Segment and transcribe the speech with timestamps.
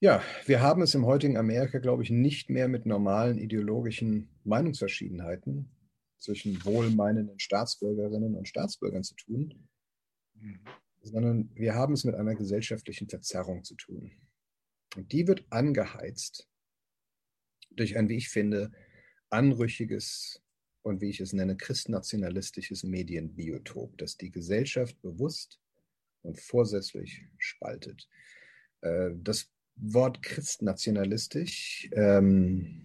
[0.00, 5.70] Ja, wir haben es im heutigen Amerika, glaube ich, nicht mehr mit normalen ideologischen Meinungsverschiedenheiten
[6.18, 9.68] zwischen wohlmeinenden Staatsbürgerinnen und Staatsbürgern zu tun,
[10.34, 10.60] mhm.
[11.02, 14.10] sondern wir haben es mit einer gesellschaftlichen Verzerrung zu tun.
[14.96, 16.48] Und die wird angeheizt
[17.70, 18.72] durch ein, wie ich finde,
[19.30, 20.42] anrüchiges
[20.82, 25.60] und wie ich es nenne, christnationalistisches Medienbiotop, das die Gesellschaft bewusst
[26.22, 28.08] und vorsätzlich spaltet.
[28.82, 32.84] Äh, das Wort christnationalistisch, ähm,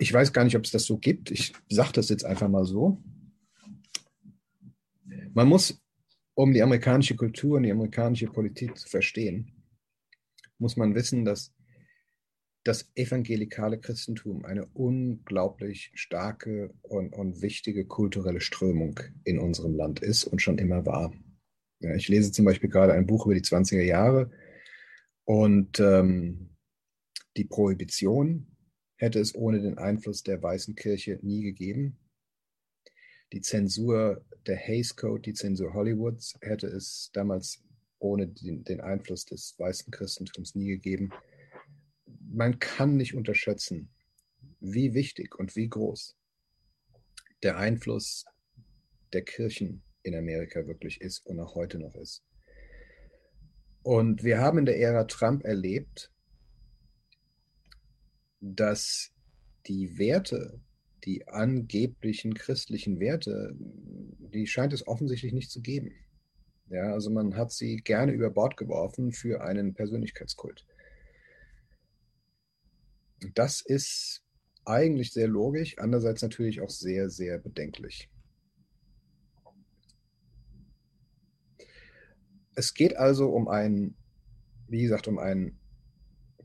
[0.00, 1.30] ich weiß gar nicht, ob es das so gibt.
[1.30, 3.02] Ich sage das jetzt einfach mal so.
[5.34, 5.82] Man muss,
[6.34, 9.50] um die amerikanische Kultur und die amerikanische Politik zu verstehen,
[10.58, 11.54] muss man wissen, dass
[12.64, 20.24] das evangelikale Christentum eine unglaublich starke und, und wichtige kulturelle Strömung in unserem Land ist
[20.24, 21.12] und schon immer war.
[21.80, 24.30] Ja, ich lese zum Beispiel gerade ein Buch über die 20er Jahre
[25.24, 26.56] und ähm,
[27.36, 28.46] die Prohibition
[28.96, 31.98] hätte es ohne den Einfluss der Weißen Kirche nie gegeben.
[33.32, 37.64] Die Zensur der Hays Code, die Zensur Hollywoods, hätte es damals
[37.98, 41.12] ohne den, den Einfluss des weißen Christentums nie gegeben
[42.32, 43.90] man kann nicht unterschätzen,
[44.60, 46.16] wie wichtig und wie groß
[47.42, 48.24] der Einfluss
[49.12, 52.24] der Kirchen in Amerika wirklich ist und auch heute noch ist.
[53.82, 56.10] Und wir haben in der Ära Trump erlebt,
[58.40, 59.12] dass
[59.66, 60.60] die Werte,
[61.04, 65.92] die angeblichen christlichen Werte, die scheint es offensichtlich nicht zu geben.
[66.68, 70.66] Ja, also man hat sie gerne über Bord geworfen für einen Persönlichkeitskult.
[73.34, 74.24] Das ist
[74.64, 78.08] eigentlich sehr logisch, andererseits natürlich auch sehr, sehr bedenklich.
[82.54, 83.94] Es geht also um ein,
[84.68, 85.58] wie gesagt, um ein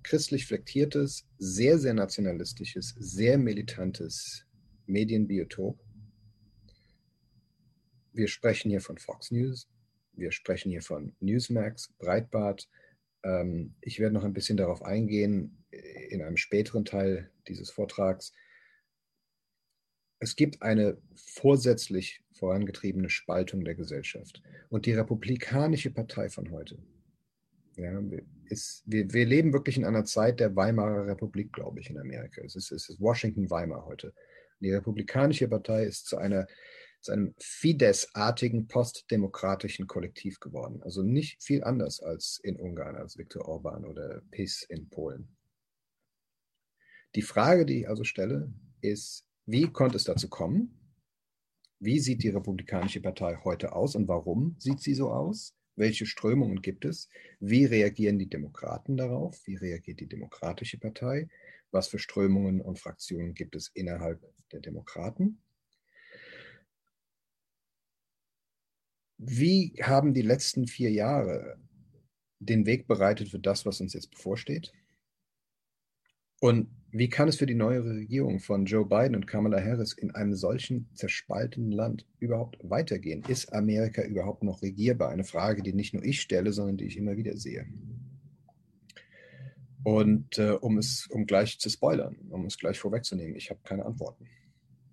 [0.03, 4.45] christlich flektiertes, sehr, sehr nationalistisches, sehr militantes
[4.85, 5.79] Medienbiotop.
[8.13, 9.67] Wir sprechen hier von Fox News,
[10.13, 12.69] wir sprechen hier von Newsmax, Breitbart.
[13.23, 15.63] Ähm, ich werde noch ein bisschen darauf eingehen,
[16.09, 18.33] in einem späteren Teil dieses Vortrags.
[20.19, 24.41] Es gibt eine vorsätzlich vorangetriebene Spaltung der Gesellschaft.
[24.69, 26.79] Und die Republikanische Partei von heute,
[27.75, 28.01] ja,
[28.45, 32.41] ist, wir, wir leben wirklich in einer Zeit der Weimarer Republik, glaube ich, in Amerika.
[32.43, 34.13] Es ist, es ist Washington-Weimar heute.
[34.59, 36.47] Die Republikanische Partei ist zu einer
[37.01, 40.81] zu einem Fidesz-artigen postdemokratischen Kollektiv geworden.
[40.83, 45.29] Also nicht viel anders als in Ungarn, als Viktor Orban oder PIS in Polen.
[47.15, 48.51] Die Frage, die ich also stelle,
[48.81, 50.77] ist, wie konnte es dazu kommen?
[51.79, 55.55] Wie sieht die Republikanische Partei heute aus und warum sieht sie so aus?
[55.77, 57.07] Welche Strömungen gibt es?
[57.39, 59.39] Wie reagieren die Demokraten darauf?
[59.45, 61.29] Wie reagiert die Demokratische Partei?
[61.71, 64.21] Was für Strömungen und Fraktionen gibt es innerhalb
[64.51, 65.41] der Demokraten?
[69.17, 71.57] Wie haben die letzten vier Jahre
[72.39, 74.73] den Weg bereitet für das, was uns jetzt bevorsteht?
[76.41, 80.11] Und wie kann es für die neue Regierung von Joe Biden und Kamala Harris in
[80.11, 83.23] einem solchen zerspaltenen Land überhaupt weitergehen?
[83.27, 85.09] Ist Amerika überhaupt noch regierbar?
[85.09, 87.67] Eine Frage, die nicht nur ich stelle, sondern die ich immer wieder sehe.
[89.83, 93.85] Und äh, um es, um gleich zu spoilern, um es gleich vorwegzunehmen, ich habe keine
[93.85, 94.27] Antworten.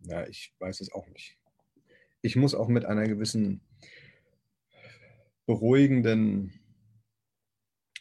[0.07, 1.39] Ja, ich weiß es auch nicht.
[2.23, 3.61] Ich muss auch mit einer gewissen
[5.47, 6.53] beruhigenden,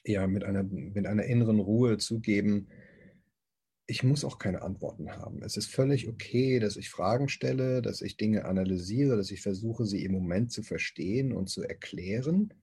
[0.05, 2.67] ja, mit einer, mit einer inneren Ruhe zugeben,
[3.85, 5.43] ich muss auch keine Antworten haben.
[5.43, 9.85] Es ist völlig okay, dass ich Fragen stelle, dass ich Dinge analysiere, dass ich versuche,
[9.85, 12.53] sie im Moment zu verstehen und zu erklären.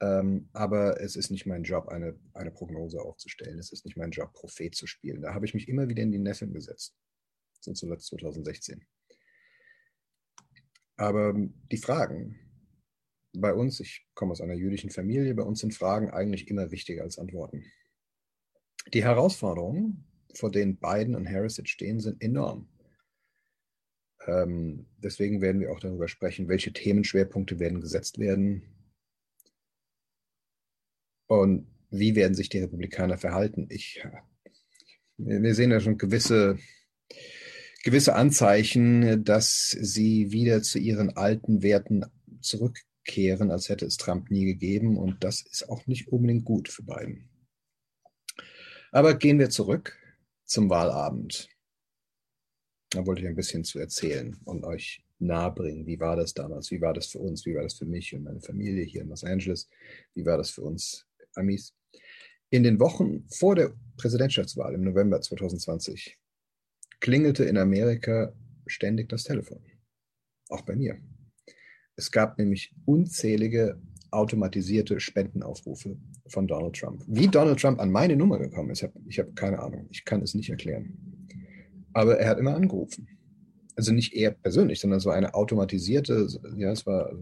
[0.00, 3.58] Ähm, aber es ist nicht mein Job, eine, eine Prognose aufzustellen.
[3.58, 5.20] Es ist nicht mein Job, Prophet zu spielen.
[5.20, 6.96] Da habe ich mich immer wieder in die Nesseln gesetzt.
[7.60, 8.82] Sind zuletzt 2016.
[10.96, 11.34] Aber
[11.70, 12.38] die Fragen
[13.34, 17.02] bei uns, ich komme aus einer jüdischen Familie, bei uns sind Fragen eigentlich immer wichtiger
[17.02, 17.64] als Antworten.
[18.92, 22.68] Die Herausforderungen, vor denen Biden und Harris jetzt stehen, sind enorm.
[24.26, 28.62] Ähm, deswegen werden wir auch darüber sprechen, welche Themenschwerpunkte werden gesetzt werden
[31.26, 33.66] und wie werden sich die Republikaner verhalten.
[33.70, 34.02] Ich,
[35.16, 36.58] wir sehen ja schon gewisse,
[37.82, 42.04] gewisse Anzeichen, dass sie wieder zu ihren alten Werten
[42.40, 44.96] zurückkehren, als hätte es Trump nie gegeben.
[44.96, 47.28] Und das ist auch nicht unbedingt gut für Biden.
[48.92, 49.99] Aber gehen wir zurück
[50.50, 51.48] zum Wahlabend.
[52.90, 55.86] Da wollte ich ein bisschen zu erzählen und euch nahebringen.
[55.86, 56.72] Wie war das damals?
[56.72, 57.46] Wie war das für uns?
[57.46, 59.68] Wie war das für mich und meine Familie hier in Los Angeles?
[60.14, 61.06] Wie war das für uns
[61.36, 61.72] Amis?
[62.50, 66.18] In den Wochen vor der Präsidentschaftswahl im November 2020
[66.98, 68.32] klingelte in Amerika
[68.66, 69.62] ständig das Telefon.
[70.48, 71.00] Auch bei mir.
[71.94, 73.80] Es gab nämlich unzählige
[74.12, 75.96] automatisierte Spendenaufrufe
[76.28, 77.02] von Donald Trump.
[77.06, 79.86] Wie Donald Trump an meine Nummer gekommen ist, ich habe keine Ahnung.
[79.90, 80.96] Ich kann es nicht erklären.
[81.92, 83.08] Aber er hat immer angerufen.
[83.76, 86.26] Also nicht er persönlich, sondern so eine automatisierte,
[86.56, 87.12] ja, es war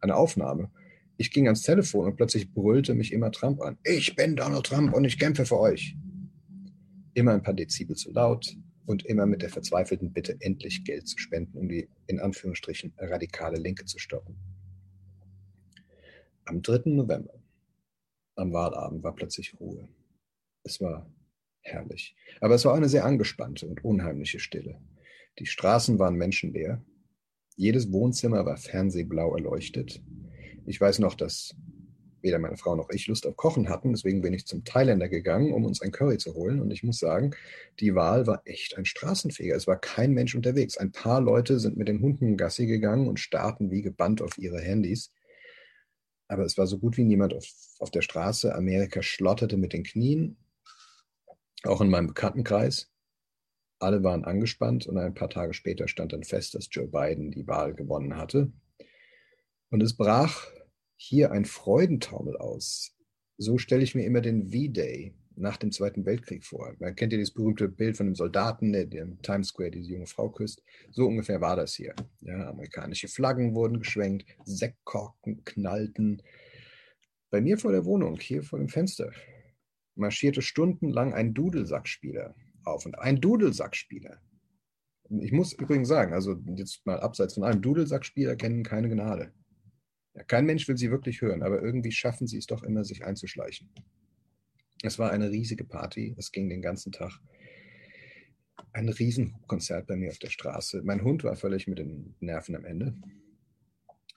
[0.00, 0.70] eine Aufnahme.
[1.16, 3.78] Ich ging ans Telefon und plötzlich brüllte mich immer Trump an.
[3.84, 5.96] Ich bin Donald Trump und ich kämpfe für euch.
[7.14, 8.56] Immer ein paar Dezibel zu laut
[8.86, 13.58] und immer mit der verzweifelten Bitte, endlich Geld zu spenden, um die in Anführungsstrichen radikale
[13.58, 14.36] Linke zu stoppen.
[16.46, 16.90] Am 3.
[16.90, 17.34] November,
[18.36, 19.88] am Wahlabend, war plötzlich Ruhe.
[20.62, 21.10] Es war
[21.62, 22.14] herrlich.
[22.40, 24.78] Aber es war eine sehr angespannte und unheimliche Stille.
[25.38, 26.82] Die Straßen waren menschenleer.
[27.56, 30.02] Jedes Wohnzimmer war fernsehblau erleuchtet.
[30.66, 31.54] Ich weiß noch, dass
[32.20, 33.92] weder meine Frau noch ich Lust auf Kochen hatten.
[33.92, 36.60] Deswegen bin ich zum Thailänder gegangen, um uns ein Curry zu holen.
[36.60, 37.34] Und ich muss sagen,
[37.80, 39.54] die Wahl war echt ein Straßenfeger.
[39.54, 40.76] Es war kein Mensch unterwegs.
[40.76, 44.60] Ein paar Leute sind mit den Hunden Gassi gegangen und starrten wie gebannt auf ihre
[44.60, 45.10] Handys.
[46.28, 47.46] Aber es war so gut wie niemand auf,
[47.78, 48.54] auf der Straße.
[48.54, 50.36] Amerika schlotterte mit den Knien,
[51.64, 52.90] auch in meinem Bekanntenkreis.
[53.78, 57.46] Alle waren angespannt und ein paar Tage später stand dann fest, dass Joe Biden die
[57.46, 58.52] Wahl gewonnen hatte.
[59.70, 60.46] Und es brach
[60.96, 62.96] hier ein Freudentaumel aus.
[63.36, 66.74] So stelle ich mir immer den V-Day nach dem Zweiten Weltkrieg vor.
[66.78, 70.06] Man kennt ja dieses berühmte Bild von dem Soldaten, der im Times Square diese junge
[70.06, 70.62] Frau küsst.
[70.90, 71.94] So ungefähr war das hier.
[72.20, 76.22] Ja, amerikanische Flaggen wurden geschwenkt, Sektkorken knallten.
[77.30, 79.10] Bei mir vor der Wohnung, hier vor dem Fenster,
[79.96, 82.34] marschierte stundenlang ein Dudelsackspieler
[82.64, 84.20] auf und ein Dudelsackspieler.
[85.20, 89.32] Ich muss übrigens sagen, also jetzt mal abseits von allem, Dudelsackspieler kennen keine Gnade.
[90.14, 93.04] Ja, kein Mensch will sie wirklich hören, aber irgendwie schaffen sie es doch immer, sich
[93.04, 93.68] einzuschleichen.
[94.86, 97.18] Es war eine riesige Party, es ging den ganzen Tag.
[98.74, 100.82] Ein Riesenkonzert bei mir auf der Straße.
[100.84, 102.94] Mein Hund war völlig mit den Nerven am Ende.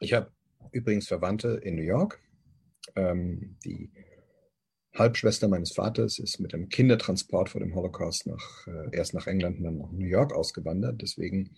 [0.02, 0.30] Ich habe
[0.74, 2.20] übrigens Verwandte in New York.
[2.98, 3.92] Ähm, die
[4.94, 9.60] Halbschwester meines Vaters ist mit einem Kindertransport vor dem Holocaust nach, äh, erst nach England
[9.60, 11.02] und dann nach New York ausgewandert.
[11.02, 11.52] Deswegen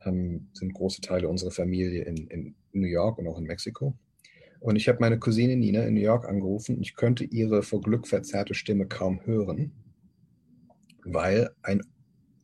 [0.00, 3.98] haben, sind große Teile unserer Familie in, in New York und auch in Mexiko.
[4.62, 6.80] Und ich habe meine Cousine Nina in New York angerufen.
[6.80, 9.72] Ich könnte ihre vor Glück verzerrte Stimme kaum hören,
[11.04, 11.82] weil ein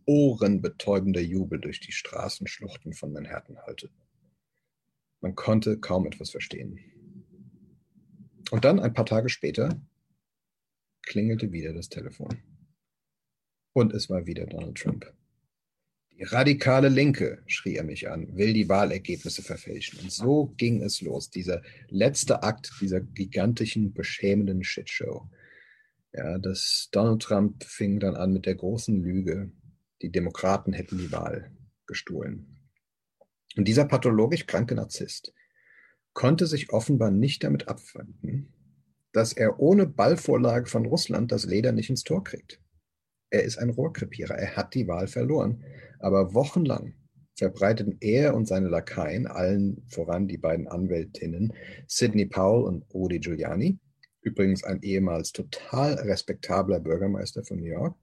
[0.04, 3.90] ohrenbetäubender Jubel durch die Straßenschluchten von Manhattan hallte.
[5.20, 6.80] Man konnte kaum etwas verstehen.
[8.50, 9.80] Und dann, ein paar Tage später,
[11.02, 12.42] klingelte wieder das Telefon.
[13.74, 15.06] Und es war wieder Donald Trump.
[16.18, 20.00] Die radikale Linke, schrie er mich an, will die Wahlergebnisse verfälschen.
[20.00, 25.30] Und so ging es los, dieser letzte Akt dieser gigantischen, beschämenden Shitshow.
[26.12, 29.52] Ja, das Donald Trump fing dann an mit der großen Lüge,
[30.02, 31.52] die Demokraten hätten die Wahl
[31.86, 32.58] gestohlen.
[33.56, 35.32] Und dieser pathologisch kranke Narzisst
[36.14, 38.52] konnte sich offenbar nicht damit abfinden,
[39.12, 42.60] dass er ohne Ballvorlage von Russland das Leder nicht ins Tor kriegt.
[43.30, 44.34] Er ist ein Rohrkrepierer.
[44.34, 45.64] Er hat die Wahl verloren.
[45.98, 46.94] Aber wochenlang
[47.34, 51.52] verbreiteten er und seine Lakaien, allen voran die beiden Anwältinnen
[51.86, 53.78] Sidney Powell und Rudy Giuliani,
[54.22, 57.96] übrigens ein ehemals total respektabler Bürgermeister von New York,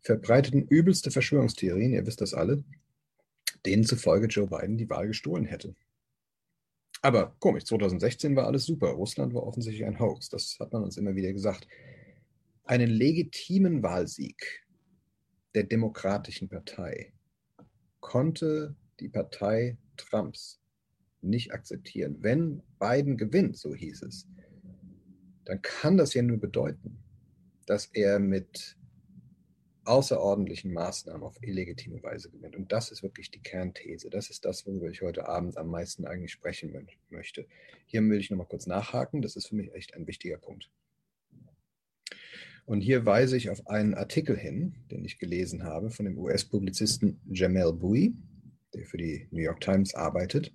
[0.00, 2.62] verbreiteten übelste Verschwörungstheorien, ihr wisst das alle,
[3.66, 5.74] denen zufolge Joe Biden die Wahl gestohlen hätte.
[7.02, 8.88] Aber komisch, 2016 war alles super.
[8.90, 10.28] Russland war offensichtlich ein Hoax.
[10.28, 11.66] Das hat man uns immer wieder gesagt.
[12.64, 14.64] Einen legitimen Wahlsieg
[15.54, 17.12] der Demokratischen Partei
[18.00, 20.60] konnte die Partei Trumps
[21.20, 22.18] nicht akzeptieren.
[22.20, 24.28] Wenn Biden gewinnt, so hieß es,
[25.44, 26.98] dann kann das ja nur bedeuten,
[27.66, 28.76] dass er mit
[29.84, 32.54] außerordentlichen Maßnahmen auf illegitime Weise gewinnt.
[32.54, 34.10] Und das ist wirklich die Kernthese.
[34.10, 37.46] Das ist das, worüber ich heute Abend am meisten eigentlich sprechen möchte.
[37.86, 39.22] Hier will ich nochmal kurz nachhaken.
[39.22, 40.70] Das ist für mich echt ein wichtiger Punkt.
[42.64, 47.20] Und hier weise ich auf einen Artikel hin, den ich gelesen habe von dem US-Publizisten
[47.28, 48.14] Jamel Bouie,
[48.72, 50.54] der für die New York Times arbeitet.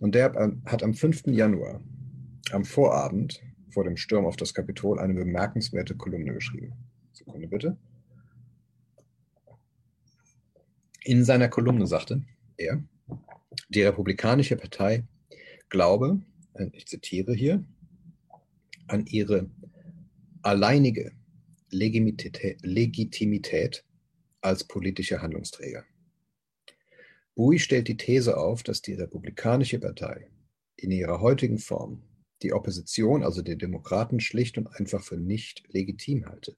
[0.00, 0.32] Und der
[0.66, 1.28] hat am 5.
[1.28, 1.80] Januar,
[2.50, 6.72] am Vorabend vor dem Sturm auf das Kapitol, eine bemerkenswerte Kolumne geschrieben.
[7.12, 7.78] Sekunde bitte.
[11.04, 12.22] In seiner Kolumne sagte
[12.56, 12.84] er,
[13.68, 15.04] die Republikanische Partei
[15.68, 16.20] glaube,
[16.72, 17.64] ich zitiere hier,
[18.88, 19.48] an ihre
[20.42, 21.12] alleinige
[21.70, 23.84] Legitimität
[24.40, 25.84] als politischer Handlungsträger.
[27.34, 30.28] Bui stellt die These auf, dass die Republikanische Partei
[30.76, 32.02] in ihrer heutigen Form
[32.42, 36.56] die Opposition, also die Demokraten, schlicht und einfach für nicht legitim halte.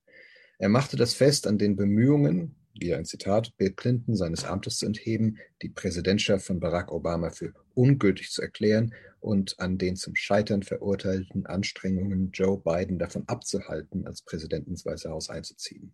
[0.58, 4.86] Er machte das fest an den Bemühungen, wieder ein Zitat, Bill Clinton seines Amtes zu
[4.86, 10.62] entheben, die Präsidentschaft von Barack Obama für ungültig zu erklären und an den zum Scheitern
[10.62, 15.92] verurteilten Anstrengungen, Joe Biden davon abzuhalten, als Präsident ins Weiße Haus einzuziehen.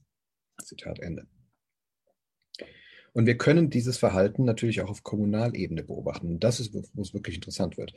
[0.62, 1.26] Zitat Ende.
[3.12, 6.38] Und wir können dieses Verhalten natürlich auch auf Kommunalebene beobachten.
[6.38, 7.92] Das ist, wo es wirklich interessant wird.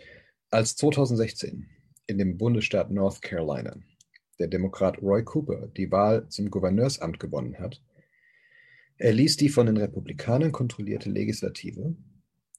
[0.50, 1.70] Als 2016
[2.08, 3.76] in dem Bundesstaat North Carolina
[4.40, 7.82] der Demokrat Roy Cooper die Wahl zum Gouverneursamt gewonnen hat,
[8.98, 11.96] erließ die von den Republikanern kontrollierte Legislative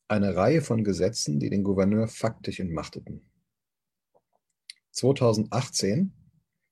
[0.09, 3.23] eine Reihe von Gesetzen, die den Gouverneur faktisch entmachteten.
[4.91, 6.13] 2018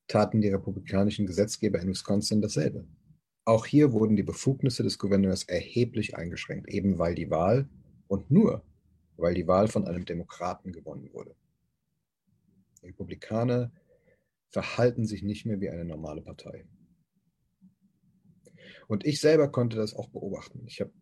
[0.07, 2.87] taten die republikanischen Gesetzgeber in Wisconsin dasselbe.
[3.45, 7.69] Auch hier wurden die Befugnisse des Gouverneurs erheblich eingeschränkt, eben weil die Wahl
[8.07, 8.65] und nur
[9.17, 11.35] weil die Wahl von einem Demokraten gewonnen wurde.
[12.83, 13.73] Republikaner
[14.49, 16.67] verhalten sich nicht mehr wie eine normale Partei.
[18.93, 20.65] Und ich selber konnte das auch beobachten.
[20.67, 20.93] Ich habe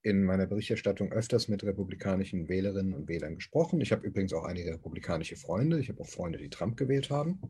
[0.00, 3.82] in meiner Berichterstattung öfters mit republikanischen Wählerinnen und Wählern gesprochen.
[3.82, 5.78] Ich habe übrigens auch einige republikanische Freunde.
[5.78, 7.42] Ich habe auch Freunde, die Trump gewählt haben.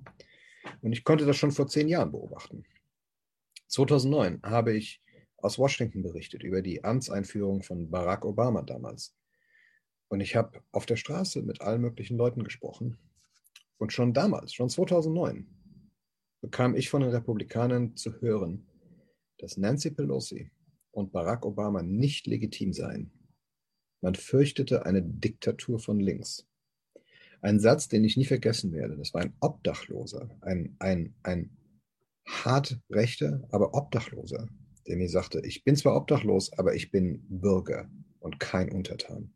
[0.81, 2.65] Und ich konnte das schon vor zehn Jahren beobachten.
[3.69, 5.01] 2009 habe ich
[5.37, 9.15] aus Washington berichtet über die Amtseinführung von Barack Obama damals.
[10.09, 12.99] Und ich habe auf der Straße mit allen möglichen Leuten gesprochen.
[13.79, 15.47] Und schon damals, schon 2009,
[16.41, 18.67] bekam ich von den Republikanern zu hören,
[19.39, 20.51] dass Nancy Pelosi
[20.91, 23.11] und Barack Obama nicht legitim seien.
[24.01, 26.47] Man fürchtete eine Diktatur von links.
[27.41, 28.97] Ein Satz, den ich nie vergessen werde.
[28.97, 31.57] Das war ein Obdachloser, ein, ein, ein
[32.27, 34.49] hart rechter, aber Obdachloser,
[34.87, 37.91] der mir sagte, ich bin zwar obdachlos, aber ich bin Bürger
[38.21, 39.33] und kein Untertan.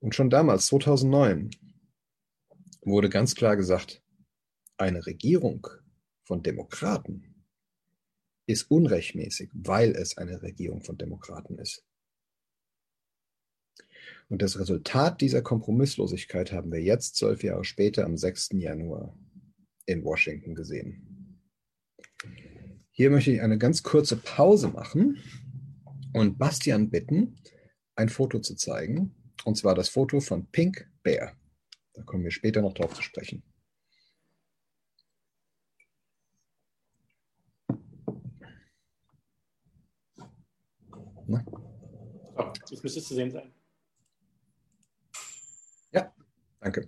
[0.00, 1.50] Und schon damals, 2009,
[2.82, 4.02] wurde ganz klar gesagt,
[4.76, 5.66] eine Regierung
[6.24, 7.31] von Demokraten
[8.46, 11.84] ist unrechtmäßig, weil es eine Regierung von Demokraten ist.
[14.28, 18.50] Und das Resultat dieser Kompromisslosigkeit haben wir jetzt, zwölf Jahre später, am 6.
[18.52, 19.16] Januar
[19.86, 21.40] in Washington gesehen.
[22.90, 25.18] Hier möchte ich eine ganz kurze Pause machen
[26.12, 27.36] und Bastian bitten,
[27.94, 31.36] ein Foto zu zeigen, und zwar das Foto von Pink Bear.
[31.94, 33.42] Da kommen wir später noch drauf zu sprechen.
[41.40, 43.52] So, jetzt müsste es zu sehen sein.
[45.92, 46.12] Ja,
[46.60, 46.86] danke.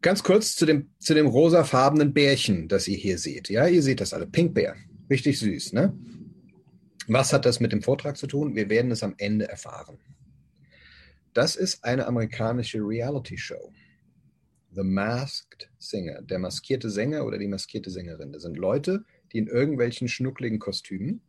[0.00, 3.48] Ganz kurz zu dem, zu dem rosafarbenen Bärchen, das ihr hier seht.
[3.48, 4.26] Ja, ihr seht das alle.
[4.26, 4.76] Pink Bear.
[5.08, 5.98] Richtig süß, ne?
[7.06, 8.54] Was hat das mit dem Vortrag zu tun?
[8.54, 9.98] Wir werden es am Ende erfahren.
[11.34, 13.72] Das ist eine amerikanische Reality-Show.
[14.70, 16.22] The Masked Singer.
[16.22, 18.32] Der maskierte Sänger oder die maskierte Sängerin.
[18.32, 21.22] Das sind Leute, die in irgendwelchen schnuckligen Kostümen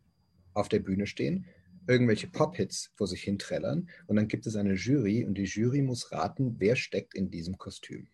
[0.53, 1.45] auf der Bühne stehen,
[1.87, 6.11] irgendwelche Pop-Hits vor sich hinträllern und dann gibt es eine Jury und die Jury muss
[6.11, 8.07] raten, wer steckt in diesem Kostüm.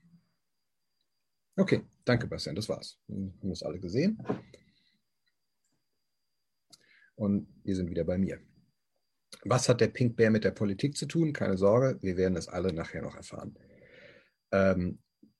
[1.56, 2.98] Okay, danke, Bastian, das war's.
[3.08, 4.18] Wir haben das alle gesehen.
[7.16, 8.40] Und wir sind wieder bei mir.
[9.44, 11.34] Was hat der Pink Bear mit der Politik zu tun?
[11.34, 13.58] Keine Sorge, wir werden das alle nachher noch erfahren.
[14.52, 15.00] Ähm,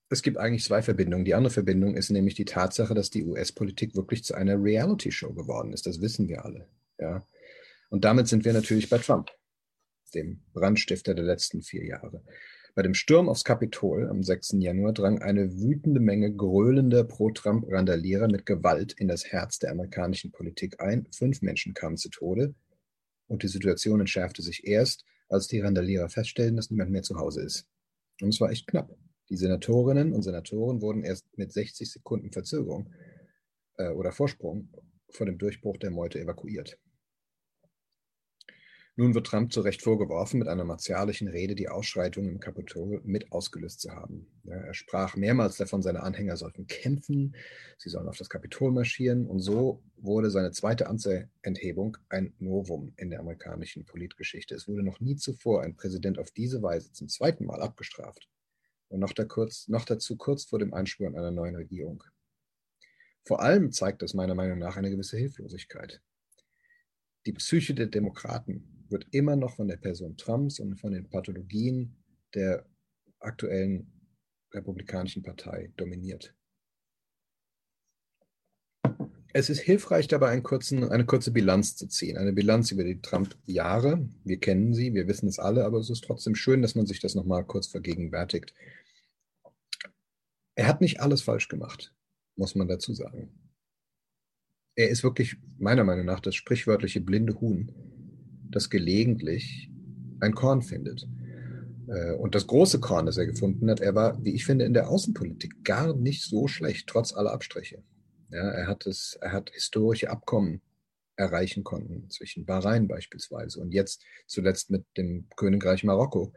[0.10, 1.26] es gibt eigentlich zwei Verbindungen.
[1.26, 5.72] Die andere Verbindung ist nämlich die Tatsache, dass die US-Politik wirklich zu einer Reality-Show geworden
[5.72, 5.88] ist.
[5.88, 6.68] Das wissen wir alle.
[7.00, 7.26] Ja?
[7.92, 9.32] Und damit sind wir natürlich bei Trump,
[10.16, 12.24] dem Brandstifter der letzten vier Jahre.
[12.74, 14.54] Bei dem Sturm aufs Kapitol am 6.
[14.60, 20.80] Januar drang eine wütende Menge gröhlender Pro-Trump-Randalierer mit Gewalt in das Herz der amerikanischen Politik
[20.80, 21.06] ein.
[21.12, 22.56] Fünf Menschen kamen zu Tode
[23.28, 27.42] und die Situation entschärfte sich erst, als die Randalierer feststellten, dass niemand mehr zu Hause
[27.42, 27.68] ist.
[28.22, 28.96] Und es war echt knapp.
[29.28, 32.94] Die Senatorinnen und Senatoren wurden erst mit 60 Sekunden Verzögerung
[33.78, 34.70] äh, oder Vorsprung
[35.10, 36.80] vor dem Durchbruch der Meute evakuiert.
[39.02, 43.32] Nun wird Trump zu Recht vorgeworfen, mit einer martialischen Rede die Ausschreitungen im Kapitol mit
[43.32, 44.28] ausgelöst zu haben.
[44.46, 47.36] Er sprach mehrmals davon, seine Anhänger sollten kämpfen,
[47.80, 53.10] sie sollen auf das Kapitol marschieren und so wurde seine zweite Amtsenthebung ein Novum in
[53.10, 54.54] der amerikanischen Politgeschichte.
[54.54, 58.30] Es wurde noch nie zuvor ein Präsident auf diese Weise zum zweiten Mal abgestraft
[58.90, 62.04] und noch, da kurz, noch dazu kurz vor dem Einschwören einer neuen Regierung.
[63.26, 66.04] Vor allem zeigt das meiner Meinung nach eine gewisse Hilflosigkeit.
[67.26, 71.96] Die Psyche der Demokraten wird immer noch von der Person Trumps und von den Pathologien
[72.34, 72.66] der
[73.20, 73.92] aktuellen
[74.54, 76.36] Republikanischen Partei dominiert.
[79.34, 82.18] Es ist hilfreich, dabei kurzen, eine kurze Bilanz zu ziehen.
[82.18, 84.10] Eine Bilanz über die Trump-Jahre.
[84.26, 87.00] Wir kennen sie, wir wissen es alle, aber es ist trotzdem schön, dass man sich
[87.00, 88.54] das nochmal kurz vergegenwärtigt.
[90.56, 91.94] Er hat nicht alles falsch gemacht,
[92.36, 93.32] muss man dazu sagen.
[94.76, 97.72] Er ist wirklich, meiner Meinung nach, das sprichwörtliche blinde Huhn,
[98.52, 99.70] das gelegentlich
[100.20, 101.08] ein Korn findet.
[101.88, 104.74] Äh, und das große Korn, das er gefunden hat, er war, wie ich finde, in
[104.74, 107.84] der Außenpolitik gar nicht so schlecht, trotz aller Abstriche.
[108.30, 110.62] Ja, er, hat es, er hat historische Abkommen
[111.18, 116.34] erreichen konnten, zwischen Bahrain beispielsweise und jetzt zuletzt mit dem Königreich Marokko,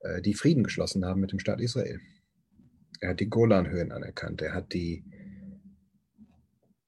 [0.00, 2.00] äh, die Frieden geschlossen haben mit dem Staat Israel.
[3.00, 5.04] Er hat die Golanhöhen anerkannt, er hat die,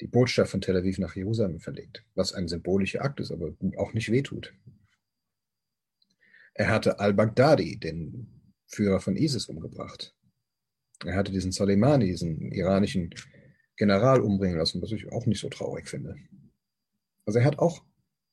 [0.04, 3.94] die Botschaft von Tel Aviv nach Jerusalem verlegt, was ein symbolischer Akt ist, aber auch
[3.94, 4.52] nicht wehtut.
[6.52, 10.14] Er hatte al-Baghdadi, den Führer von ISIS, umgebracht.
[11.06, 13.14] Er hatte diesen Soleimani, diesen iranischen
[13.76, 16.16] General umbringen lassen, was ich auch nicht so traurig finde.
[17.24, 17.82] Also er hat auch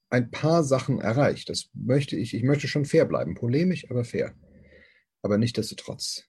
[0.09, 1.47] ein paar Sachen erreicht.
[1.47, 4.35] Das möchte ich, ich möchte schon fair bleiben, polemisch, aber fair.
[5.21, 6.27] Aber nichtsdestotrotz.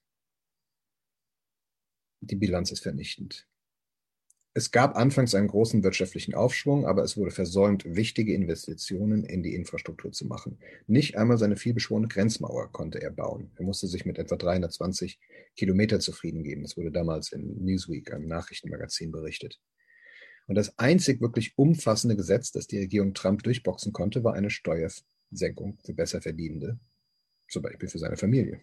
[2.21, 3.45] Die Bilanz ist vernichtend.
[4.55, 9.55] Es gab anfangs einen großen wirtschaftlichen Aufschwung, aber es wurde versäumt, wichtige Investitionen in die
[9.55, 10.59] Infrastruktur zu machen.
[10.85, 13.49] Nicht einmal seine vielbeschworene Grenzmauer konnte er bauen.
[13.55, 15.19] Er musste sich mit etwa 320
[15.55, 16.61] Kilometer zufrieden geben.
[16.61, 19.59] Das wurde damals in Newsweek, einem Nachrichtenmagazin, berichtet.
[20.45, 25.79] Und das einzig wirklich umfassende Gesetz, das die Regierung Trump durchboxen konnte, war eine Steuersenkung
[25.83, 26.79] für Besserverdienende,
[27.49, 28.61] zum Beispiel für seine Familie.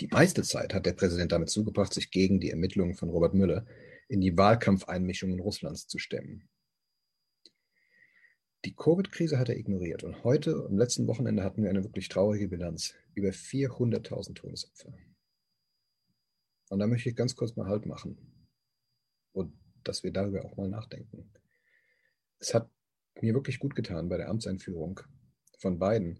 [0.00, 3.64] Die meiste Zeit hat der Präsident damit zugebracht, sich gegen die Ermittlungen von Robert Müller
[4.08, 6.48] in die Wahlkampfeinmischungen Russlands zu stemmen.
[8.64, 12.48] Die Covid-Krise hat er ignoriert und heute, am letzten Wochenende, hatten wir eine wirklich traurige
[12.48, 12.94] Bilanz.
[13.14, 14.94] Über 400.000 Todesopfer.
[16.70, 18.48] Und da möchte ich ganz kurz mal Halt machen
[19.32, 19.52] und
[19.84, 21.30] dass wir darüber auch mal nachdenken.
[22.38, 22.70] Es hat
[23.20, 25.00] mir wirklich gut getan bei der Amtseinführung
[25.58, 26.18] von beiden,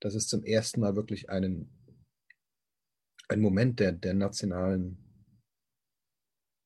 [0.00, 1.70] dass es zum ersten Mal wirklich einen,
[3.28, 5.05] einen Moment der, der nationalen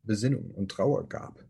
[0.03, 1.45] Besinnung und Trauer gab.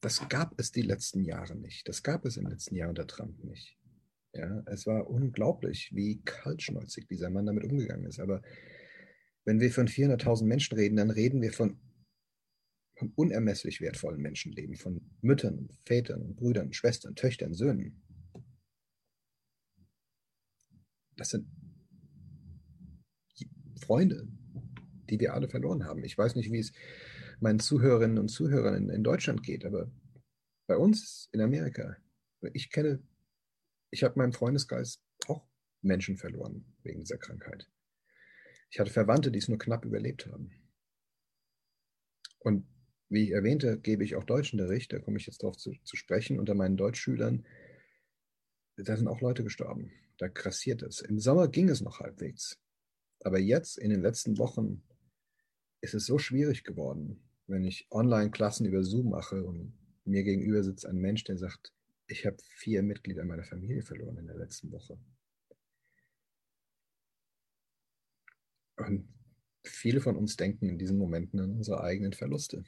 [0.00, 1.88] Das gab es die letzten Jahre nicht.
[1.88, 3.78] Das gab es im letzten Jahr unter Trump nicht.
[4.34, 8.18] Ja, es war unglaublich, wie kaltschnäuzig dieser Mann damit umgegangen ist.
[8.18, 8.42] Aber
[9.44, 11.78] wenn wir von 400.000 Menschen reden, dann reden wir von,
[12.96, 18.02] von unermesslich wertvollen Menschenleben, von Müttern, Vätern, Brüdern, Schwestern, Töchtern, Söhnen.
[21.16, 21.46] Das sind
[23.80, 24.26] Freunde,
[25.10, 26.02] die wir alle verloren haben.
[26.04, 26.72] Ich weiß nicht, wie es
[27.42, 29.90] meinen Zuhörerinnen und Zuhörern in, in Deutschland geht, aber
[30.66, 31.96] bei uns in Amerika,
[32.52, 33.02] ich kenne,
[33.90, 35.46] ich habe meinem Freundesgeist auch
[35.82, 37.68] Menschen verloren wegen dieser Krankheit.
[38.70, 40.50] Ich hatte Verwandte, die es nur knapp überlebt haben.
[42.38, 42.66] Und
[43.08, 46.38] wie ich erwähnte, gebe ich auch Deutschunterricht, da komme ich jetzt darauf zu, zu sprechen,
[46.38, 47.46] unter meinen Deutschschülern,
[48.76, 49.92] da sind auch Leute gestorben.
[50.16, 51.00] Da krassiert es.
[51.00, 52.58] Im Sommer ging es noch halbwegs.
[53.20, 54.82] Aber jetzt, in den letzten Wochen,
[55.80, 59.72] ist es so schwierig geworden, wenn ich Online-Klassen über Zoom mache und
[60.04, 61.72] mir gegenüber sitzt ein Mensch, der sagt,
[62.06, 64.98] ich habe vier Mitglieder meiner Familie verloren in der letzten Woche.
[68.76, 69.08] Und
[69.64, 72.64] viele von uns denken in diesen Momenten an unsere eigenen Verluste.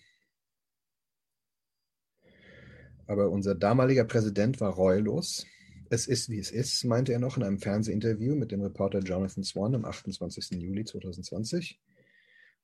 [3.06, 5.46] Aber unser damaliger Präsident war reulos.
[5.90, 9.44] Es ist, wie es ist, meinte er noch in einem Fernsehinterview mit dem Reporter Jonathan
[9.44, 10.52] Swan am 28.
[10.52, 11.78] Juli 2020.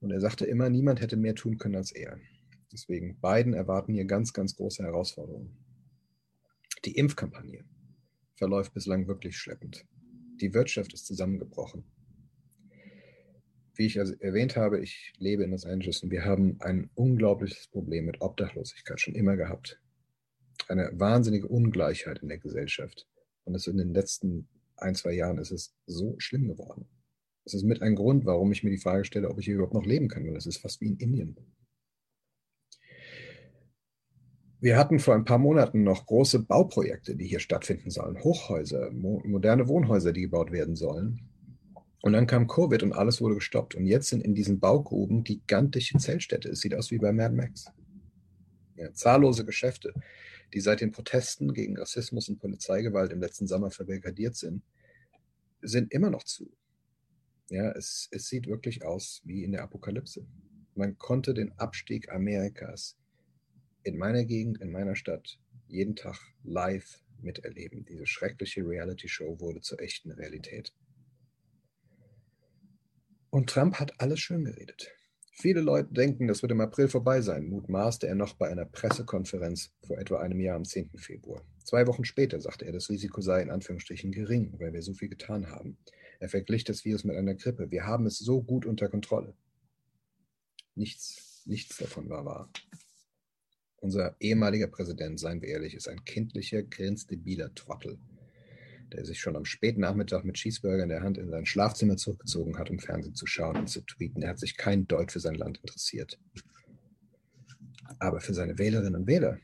[0.01, 2.19] Und er sagte immer, niemand hätte mehr tun können als er.
[2.73, 5.57] Deswegen, beiden erwarten hier ganz, ganz große Herausforderungen.
[6.85, 7.65] Die Impfkampagne
[8.35, 9.85] verläuft bislang wirklich schleppend.
[10.41, 11.85] Die Wirtschaft ist zusammengebrochen.
[13.75, 17.69] Wie ich also erwähnt habe, ich lebe in Los Angeles und wir haben ein unglaubliches
[17.69, 19.81] Problem mit Obdachlosigkeit schon immer gehabt.
[20.69, 23.07] Eine wahnsinnige Ungleichheit in der Gesellschaft.
[23.45, 26.89] Und in den letzten ein, zwei Jahren ist es so schlimm geworden.
[27.45, 29.75] Das ist mit ein Grund, warum ich mir die Frage stelle, ob ich hier überhaupt
[29.75, 31.37] noch leben kann, weil das ist fast wie in Indien.
[34.63, 38.23] Wir hatten vor ein paar Monaten noch große Bauprojekte, die hier stattfinden sollen.
[38.23, 41.31] Hochhäuser, mo moderne Wohnhäuser, die gebaut werden sollen.
[42.03, 43.75] Und dann kam Covid und alles wurde gestoppt.
[43.75, 46.51] Und jetzt sind in diesen Baugruben gigantische Zeltstädte.
[46.51, 47.67] Es sieht aus wie bei Mad Max.
[48.77, 49.95] Ja, zahllose Geschäfte,
[50.53, 54.63] die seit den Protesten gegen Rassismus und Polizeigewalt im letzten Sommer verbarrikadiert sind,
[55.63, 56.51] sind immer noch zu.
[57.51, 60.25] Ja, es, es sieht wirklich aus wie in der Apokalypse.
[60.77, 62.97] Man konnte den Abstieg Amerikas
[63.83, 67.85] in meiner Gegend, in meiner Stadt, jeden Tag live miterleben.
[67.85, 70.73] Diese schreckliche Reality-Show wurde zur echten Realität.
[73.31, 74.93] Und Trump hat alles schön geredet.
[75.33, 79.73] Viele Leute denken, das wird im April vorbei sein, mutmaßte er noch bei einer Pressekonferenz
[79.87, 80.91] vor etwa einem Jahr am 10.
[80.99, 81.43] Februar.
[81.65, 85.09] Zwei Wochen später sagte er, das Risiko sei in Anführungsstrichen gering, weil wir so viel
[85.09, 85.79] getan haben.
[86.21, 87.71] Er verglich das Virus mit einer Grippe.
[87.73, 89.35] Wir haben es so gut unter Kontrolle.
[90.77, 92.51] Nichts, nichts davon war wahr.
[93.79, 97.99] Unser ehemaliger Präsident, seien wir ehrlich, ist ein kindlicher, grenzdebiler Trottel
[98.93, 102.59] der sich schon am späten Nachmittag mit Cheeseburger in der Hand in sein Schlafzimmer zurückgezogen
[102.59, 104.23] hat, um Fernsehen zu schauen und zu tweeten.
[104.23, 106.19] Er hat sich kein Deut für sein Land interessiert.
[107.99, 109.39] Aber für seine Wählerinnen und Wähler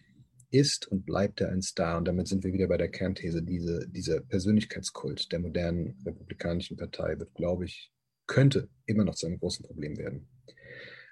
[0.51, 1.99] ist und bleibt er ein Star.
[1.99, 3.43] Und damit sind wir wieder bei der Kernthese.
[3.43, 7.93] Diese, dieser Persönlichkeitskult der modernen republikanischen Partei wird, glaube ich,
[8.27, 10.29] könnte immer noch zu einem großen Problem werden.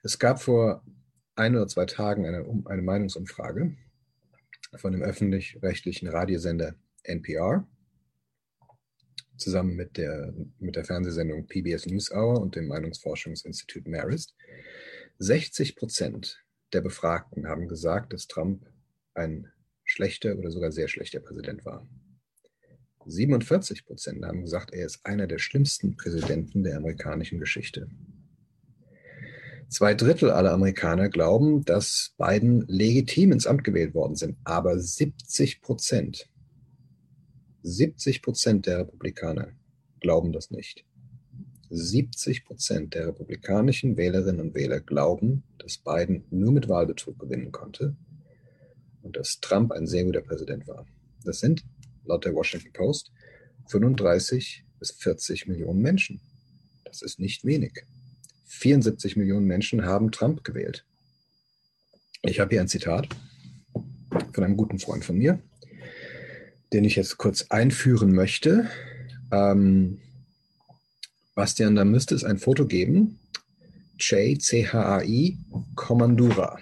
[0.03, 0.85] Es gab vor
[1.37, 3.77] ein oder zwei Tagen eine, eine Meinungsumfrage
[4.77, 7.67] von dem öffentlich-rechtlichen Radiosender NPR
[9.37, 14.35] zusammen mit der, mit der Fernsehsendung PBS NewsHour und dem Meinungsforschungsinstitut Marist.
[15.19, 18.67] 60 Prozent der Befragten haben gesagt, dass Trump
[19.15, 19.49] ein
[19.85, 21.87] schlechter oder sogar sehr schlechter Präsident war.
[23.07, 27.89] 47 Prozent haben gesagt, er ist einer der schlimmsten Präsidenten der amerikanischen Geschichte.
[29.69, 35.61] Zwei Drittel aller Amerikaner glauben, dass Biden legitim ins Amt gewählt worden sind, aber 70
[35.61, 36.29] Prozent
[37.63, 39.49] 70 Prozent der Republikaner
[40.01, 40.85] glauben das nicht.
[41.71, 47.97] 70 Prozent der republikanischen Wählerinnen und Wähler glauben, dass Biden nur mit Wahlbetrug gewinnen konnte
[49.05, 50.87] und dass Trump ein sehr guter Präsident war.
[51.25, 51.65] Das sind,
[52.05, 53.13] laut der Washington Post,
[53.69, 56.21] 35 bis 40 Millionen Menschen.
[56.85, 57.85] Das ist nicht wenig.
[58.47, 60.85] 74 Millionen Menschen haben Trump gewählt.
[62.23, 63.09] Ich habe hier ein Zitat
[64.33, 65.39] von einem guten Freund von mir,
[66.73, 68.69] den ich jetzt kurz einführen möchte.
[69.31, 69.99] Ähm,
[71.35, 73.19] Bastian, da müsste es ein Foto geben.
[73.99, 75.39] Chai, C-H-A-I,
[75.75, 76.59] Commandura.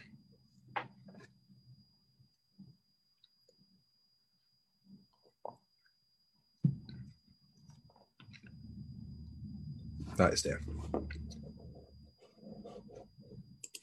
[10.17, 10.59] Da ist er.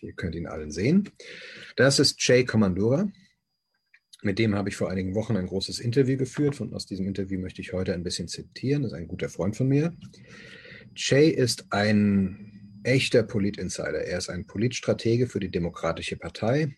[0.01, 1.09] Ihr könnt ihn allen sehen.
[1.75, 3.09] Das ist Jay Commandura.
[4.21, 7.39] Mit dem habe ich vor einigen Wochen ein großes Interview geführt und aus diesem Interview
[7.39, 8.83] möchte ich heute ein bisschen zitieren.
[8.83, 9.93] Das ist ein guter Freund von mir.
[10.93, 14.05] Che ist ein echter Polit-Insider.
[14.05, 16.75] Er ist ein Politstratege für die Demokratische Partei.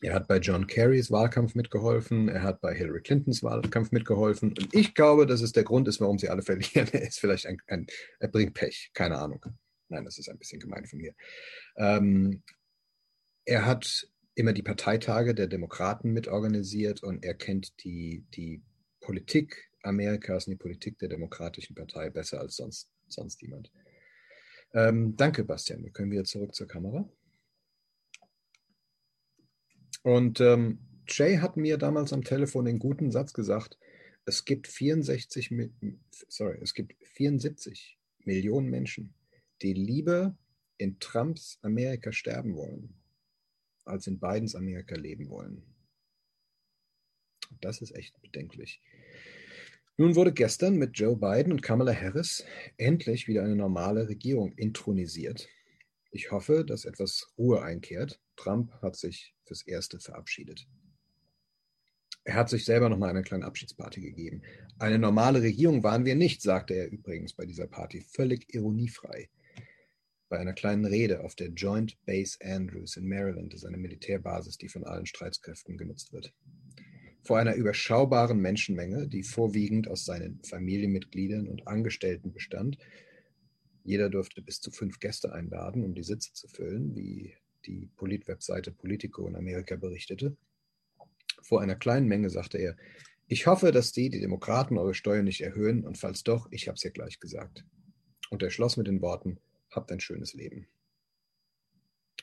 [0.00, 2.28] Er hat bei John Kerrys Wahlkampf mitgeholfen.
[2.28, 4.50] Er hat bei Hillary Clintons Wahlkampf mitgeholfen.
[4.50, 6.88] Und ich glaube, dass es der Grund ist, warum sie alle verlieren.
[6.92, 7.86] Er ist vielleicht ein, ein
[8.18, 8.90] er bringt Pech.
[8.92, 9.44] Keine Ahnung.
[9.88, 11.14] Nein, das ist ein bisschen gemein von mir.
[11.76, 12.42] Ähm,
[13.44, 18.62] er hat immer die Parteitage der Demokraten mitorganisiert und er kennt die, die
[19.00, 23.70] Politik Amerikas und die Politik der Demokratischen Partei besser als sonst, sonst jemand.
[24.72, 25.84] Ähm, danke, Bastian.
[25.84, 27.08] Wir können wieder zurück zur Kamera.
[30.02, 33.78] Und ähm, Jay hat mir damals am Telefon den guten Satz gesagt,
[34.26, 35.50] es gibt 64,
[36.28, 39.14] sorry, es gibt 74 Millionen Menschen,
[39.60, 40.36] die lieber
[40.78, 42.94] in Trumps Amerika sterben wollen,
[43.84, 45.62] als in Bidens Amerika leben wollen.
[47.60, 48.80] Das ist echt bedenklich.
[49.96, 52.44] Nun wurde gestern mit Joe Biden und Kamala Harris
[52.78, 55.48] endlich wieder eine normale Regierung intronisiert.
[56.14, 58.20] Ich hoffe, dass etwas Ruhe einkehrt.
[58.36, 60.68] Trump hat sich fürs Erste verabschiedet.
[62.22, 64.42] Er hat sich selber nochmal eine kleine Abschiedsparty gegeben.
[64.78, 69.28] Eine normale Regierung waren wir nicht, sagte er übrigens bei dieser Party, völlig ironiefrei
[70.28, 74.68] bei einer kleinen Rede auf der Joint Base Andrews in Maryland, ist eine Militärbasis, die
[74.68, 76.32] von allen Streitkräften genutzt wird.
[77.22, 82.78] Vor einer überschaubaren Menschenmenge, die vorwiegend aus seinen Familienmitgliedern und Angestellten bestand.
[83.84, 88.72] Jeder durfte bis zu fünf Gäste einladen, um die Sitze zu füllen, wie die Politwebseite
[88.72, 90.36] Politico in Amerika berichtete.
[91.42, 92.76] Vor einer kleinen Menge sagte er,
[93.26, 96.76] ich hoffe, dass die, die Demokraten, eure Steuern nicht erhöhen und falls doch, ich habe
[96.76, 97.64] es ja gleich gesagt.
[98.30, 99.38] Und er schloss mit den Worten,
[99.70, 100.68] Habt ein schönes Leben.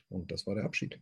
[0.08, 1.02] Und das war der Abschied.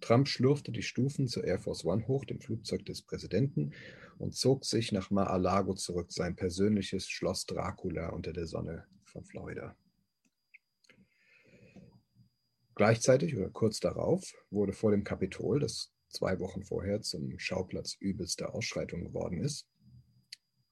[0.00, 3.72] Trump schlurfte die Stufen zur Air Force One hoch, dem Flugzeug des Präsidenten,
[4.18, 9.76] und zog sich nach Mar-a-Lago zurück, sein persönliches Schloss Dracula unter der Sonne von Florida.
[12.74, 18.54] Gleichzeitig oder kurz darauf wurde vor dem Kapitol, das zwei Wochen vorher zum Schauplatz übelster
[18.54, 19.66] Ausschreitungen geworden ist,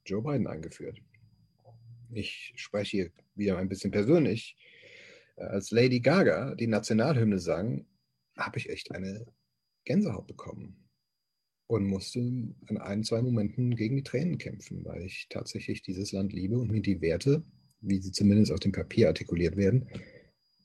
[0.05, 1.01] Joe Biden eingeführt
[2.17, 4.57] ich spreche hier wieder ein bisschen persönlich,
[5.37, 7.87] als Lady Gaga die Nationalhymne sang,
[8.37, 9.27] habe ich echt eine
[9.85, 10.89] Gänsehaut bekommen
[11.67, 12.21] und musste
[12.67, 16.71] an ein, zwei Momenten gegen die Tränen kämpfen, weil ich tatsächlich dieses Land liebe und
[16.71, 17.45] mir die Werte,
[17.87, 19.89] wie sie zumindest auf dem Papier artikuliert werden,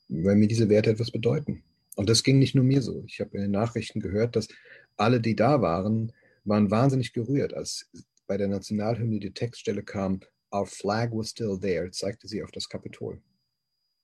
[0.08, 1.62] weil mir diese Werte etwas bedeuten.
[1.96, 3.04] Und das ging nicht nur mir so.
[3.06, 4.48] Ich habe in den Nachrichten gehört, dass
[4.96, 6.12] alle, die da waren,
[6.44, 7.90] waren wahnsinnig gerührt, als
[8.26, 10.20] bei der Nationalhymne die Textstelle kam,
[10.52, 13.22] Our flag was still there, zeigte sie auf das Kapitol,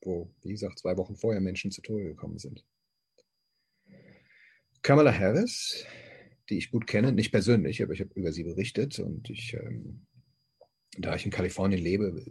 [0.03, 2.65] wo, wie gesagt, zwei Wochen vorher Menschen zu Tode gekommen sind.
[4.83, 5.85] Kamala Harris,
[6.49, 10.07] die ich gut kenne, nicht persönlich, aber ich habe über sie berichtet und ich, ähm,
[10.99, 12.23] da ich in Kalifornien lebe,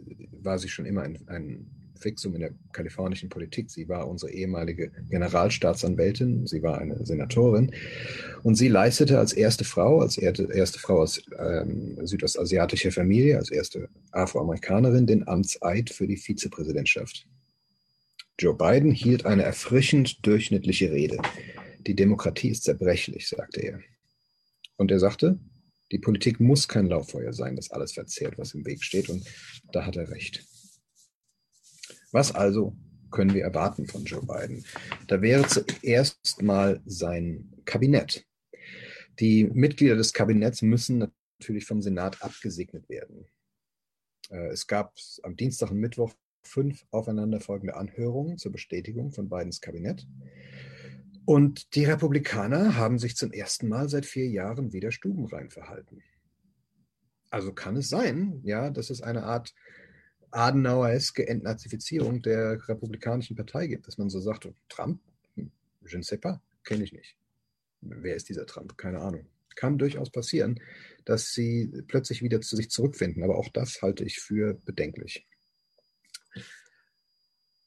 [0.42, 3.70] war sie schon immer ein, ein Fixum in der kalifornischen Politik.
[3.70, 7.72] Sie war unsere ehemalige Generalstaatsanwältin, sie war eine Senatorin
[8.42, 13.88] und sie leistete als erste Frau, als erste Frau aus ähm, südostasiatischer Familie, als erste
[14.12, 17.26] Afroamerikanerin den Amtseid für die Vizepräsidentschaft.
[18.38, 21.18] Joe Biden hielt eine erfrischend durchschnittliche Rede.
[21.86, 23.80] Die Demokratie ist zerbrechlich, sagte er.
[24.76, 25.38] Und er sagte,
[25.92, 29.08] die Politik muss kein Lauffeuer sein, das alles verzehrt, was im Weg steht.
[29.08, 29.24] Und
[29.72, 30.44] da hat er recht.
[32.12, 32.76] Was also
[33.10, 34.64] können wir erwarten von Joe Biden?
[35.06, 38.24] Da wäre zuerst mal sein Kabinett.
[39.20, 43.26] Die Mitglieder des Kabinetts müssen natürlich vom Senat abgesegnet werden.
[44.30, 50.06] Äh, es gab am Dienstag und Mittwoch fünf aufeinanderfolgende Anhörungen zur Bestätigung von Bidens Kabinett.
[51.26, 56.04] Und die Republikaner haben sich zum ersten Mal seit vier Jahren wieder stubenrein verhalten.
[57.30, 59.52] Also kann es sein, ja, dass es eine Art
[60.30, 65.00] Adenauereske Entnazifizierung der Republikanischen Partei gibt, dass man so sagt, Trump,
[65.34, 65.50] hm,
[65.84, 67.16] je ne sais pas, kenne ich nicht.
[67.80, 68.78] Wer ist dieser Trump?
[68.78, 69.26] Keine Ahnung.
[69.56, 70.60] Kann durchaus passieren,
[71.04, 75.26] dass sie plötzlich wieder zu sich zurückfinden, aber auch das halte ich für bedenklich.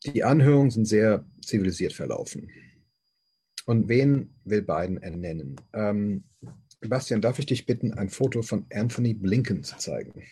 [0.06, 2.50] Die Anhörungen sind sehr zivilisiert verlaufen.
[3.70, 5.56] Und wen will Biden ernennen?
[5.74, 6.24] Ähm,
[6.82, 10.24] Bastian, darf ich dich bitten, ein Foto von Anthony Blinken zu zeigen?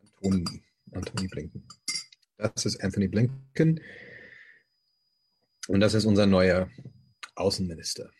[0.00, 1.68] Anthony, Anthony Blinken.
[2.36, 3.80] Das ist Anthony Blinken
[5.68, 6.68] und das ist unser neuer
[7.36, 8.10] Außenminister.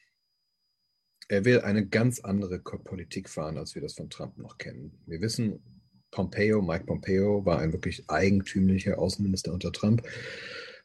[1.27, 5.03] Er will eine ganz andere Politik fahren, als wir das von Trump noch kennen.
[5.07, 5.82] Wir wissen,
[6.13, 10.03] Pompeo, Mike Pompeo, war ein wirklich eigentümlicher Außenminister unter Trump.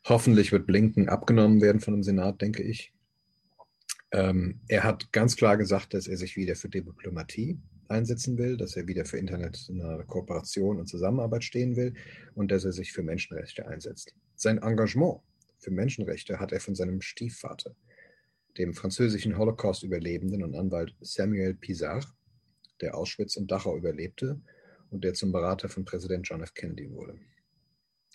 [0.05, 2.93] Hoffentlich wird Blinken abgenommen werden von dem Senat, denke ich.
[4.11, 7.59] Ähm, er hat ganz klar gesagt, dass er sich wieder für Diplomatie
[7.89, 11.93] einsetzen will, dass er wieder für internationale Kooperation und Zusammenarbeit stehen will
[12.33, 14.15] und dass er sich für Menschenrechte einsetzt.
[14.35, 15.19] Sein Engagement
[15.59, 17.75] für Menschenrechte hat er von seinem Stiefvater,
[18.57, 22.07] dem französischen Holocaust-Überlebenden und Anwalt Samuel Pizarro,
[22.79, 24.39] der Auschwitz und Dachau überlebte
[24.89, 26.54] und der zum Berater von Präsident John F.
[26.54, 27.19] Kennedy wurde.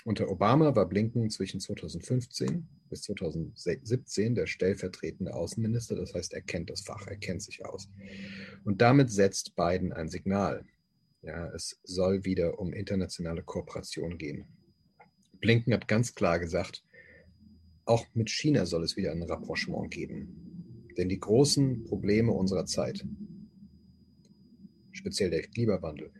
[0.04, 6.70] Unter Obama war Blinken zwischen 2015 bis 2017 der stellvertretende Außenminister, das heißt, er kennt
[6.70, 7.88] das Fach, er kennt sich aus.
[8.64, 10.64] Und damit setzt Biden ein Signal.
[11.22, 14.44] Ja, es soll wieder um internationale Kooperation gehen.
[15.40, 16.84] Blinken hat ganz klar gesagt,
[17.84, 20.88] auch mit China soll es wieder ein Rapprochement geben.
[20.96, 23.04] Denn die großen Probleme unserer Zeit,
[24.90, 26.12] speziell der Klimawandel,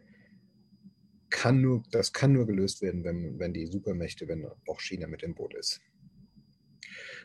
[1.42, 5.24] kann nur, das kann nur gelöst werden, wenn, wenn die Supermächte, wenn auch China mit
[5.24, 5.80] im Boot ist.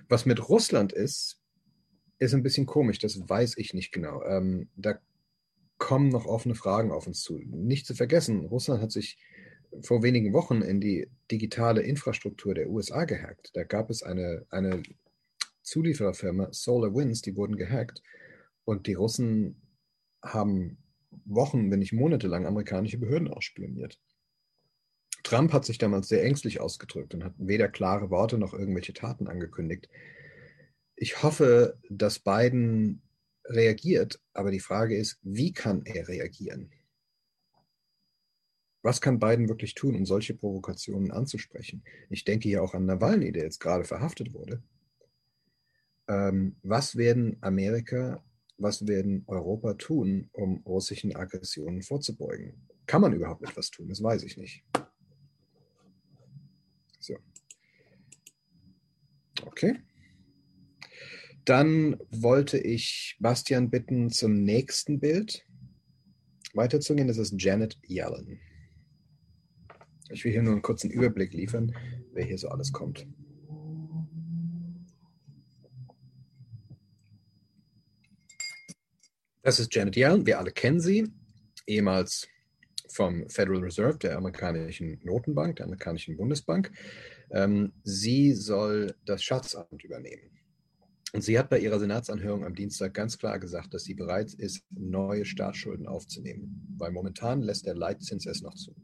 [0.10, 1.40] Was mit Russland ist,
[2.18, 4.24] ist ein bisschen komisch, das weiß ich nicht genau.
[4.24, 5.00] Ähm, da
[5.78, 7.38] kommen noch offene Fragen auf uns zu.
[7.38, 9.20] Nicht zu vergessen, Russland hat sich
[9.82, 13.52] vor wenigen Wochen in die digitale Infrastruktur der USA gehackt.
[13.54, 14.82] Da gab es eine, eine
[15.62, 18.02] Zuliefererfirma, Solar Winds, die wurden gehackt.
[18.66, 19.62] Und die Russen
[20.24, 20.80] haben
[21.26, 24.00] Wochen, wenn nicht monatelang amerikanische Behörden ausspioniert.
[25.28, 29.28] Trump hat sich damals sehr ängstlich ausgedrückt und hat weder klare Worte noch irgendwelche Taten
[29.28, 29.90] angekündigt.
[30.96, 33.02] Ich hoffe, dass Biden
[33.44, 36.72] reagiert, aber die Frage ist, wie kann er reagieren?
[38.84, 41.84] Was kann Biden wirklich tun, um solche Provokationen anzusprechen?
[42.10, 44.64] Ich denke hier auch an Nawalny, der jetzt gerade verhaftet wurde.
[46.08, 48.24] Ähm, was werden Amerika
[48.58, 52.68] was werden Europa tun, um russischen Aggressionen vorzubeugen?
[52.88, 53.90] Kann man überhaupt etwas tun?
[53.90, 54.64] Das weiß ich nicht.
[57.00, 57.16] So.
[59.46, 59.80] Okay.
[61.46, 65.46] Dann wollte ich Bastian bitten, zum nächsten Bild
[66.54, 67.08] weiterzugehen.
[67.08, 68.40] Das ist Janet Yellen.
[70.10, 71.74] Ich will hier nur einen kurzen Überblick liefern,
[72.14, 73.08] wer hier so alles kommt.
[79.42, 80.26] Das ist Janet Yellen.
[80.26, 81.08] Wir alle kennen sie,
[81.66, 82.28] ehemals
[82.90, 86.72] vom Federal Reserve, der amerikanischen Notenbank, der amerikanischen Bundesbank.
[87.32, 90.32] Ähm, sie soll das Schatzamt übernehmen.
[91.14, 94.66] Und sie hat bei ihrer Senatsanhörung am Dienstag ganz klar gesagt, dass sie bereit ist,
[94.70, 98.76] neue Staatsschulden aufzunehmen, weil momentan lässt der Leitzins es noch zu.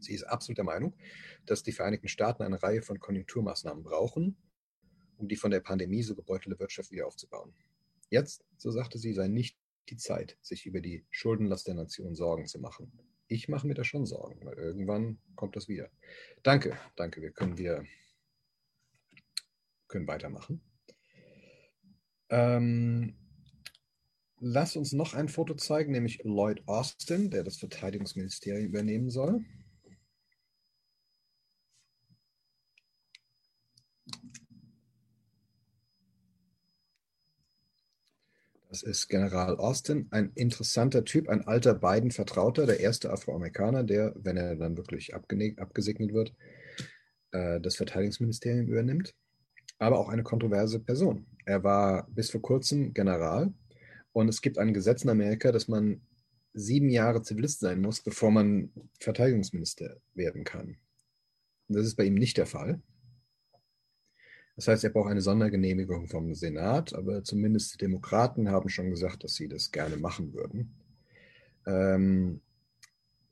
[0.00, 0.94] Sie ist absolut der Meinung,
[1.46, 4.36] dass die Vereinigten Staaten eine Reihe von Konjunkturmaßnahmen brauchen,
[5.16, 7.54] um die von der Pandemie so gebeutelte Wirtschaft wieder aufzubauen.
[8.10, 9.56] Jetzt, so sagte sie, sei nicht
[9.88, 12.92] die Zeit, sich über die Schuldenlast der Nation Sorgen zu machen.
[13.28, 15.90] Ich mache mir da schon Sorgen, weil irgendwann kommt das wieder.
[16.42, 17.84] Danke, danke, wir können wieder
[19.88, 20.60] können weitermachen.
[22.28, 23.16] Ähm,
[24.38, 29.44] lass uns noch ein Foto zeigen, nämlich Lloyd Austin, der das Verteidigungsministerium übernehmen soll.
[38.76, 44.36] Das ist General Austin, ein interessanter Typ, ein alter Biden-Vertrauter, der erste Afroamerikaner, der, wenn
[44.36, 46.34] er dann wirklich abgesegnet wird,
[47.30, 49.14] äh, das Verteidigungsministerium übernimmt.
[49.78, 51.24] Aber auch eine kontroverse Person.
[51.46, 53.50] Er war bis vor kurzem General
[54.12, 56.02] und es gibt ein Gesetz in Amerika, dass man
[56.52, 60.76] sieben Jahre Zivilist sein muss, bevor man Verteidigungsminister werden kann.
[61.68, 62.82] Das ist bei ihm nicht der Fall.
[64.56, 69.22] Das heißt, er braucht eine Sondergenehmigung vom Senat, aber zumindest die Demokraten haben schon gesagt,
[69.22, 70.74] dass sie das gerne machen würden.
[71.66, 72.40] Ähm,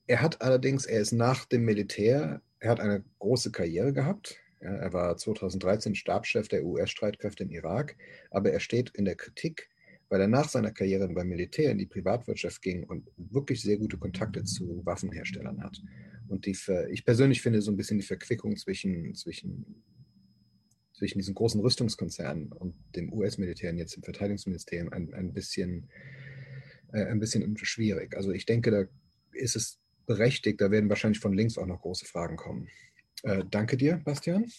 [0.06, 4.36] er hat allerdings, er ist nach dem Militär, er hat eine große Karriere gehabt.
[4.60, 7.96] Ja, er war 2013 Stabschef der US-Streitkräfte im Irak,
[8.30, 9.70] aber er steht in der Kritik,
[10.10, 13.96] weil er nach seiner Karriere beim Militär in die Privatwirtschaft ging und wirklich sehr gute
[13.96, 15.80] Kontakte zu Waffenherstellern hat.
[16.28, 16.56] Und die,
[16.90, 19.82] ich persönlich finde so ein bisschen die Verquickung zwischen, zwischen
[20.94, 25.90] zwischen diesen großen Rüstungskonzernen und dem US-Militär und jetzt im Verteidigungsministerium ein, ein, bisschen,
[26.92, 28.16] äh, ein bisschen schwierig.
[28.16, 28.84] Also ich denke, da
[29.32, 32.68] ist es berechtigt, da werden wahrscheinlich von links auch noch große Fragen kommen.
[33.22, 34.50] Äh, danke dir, Bastian.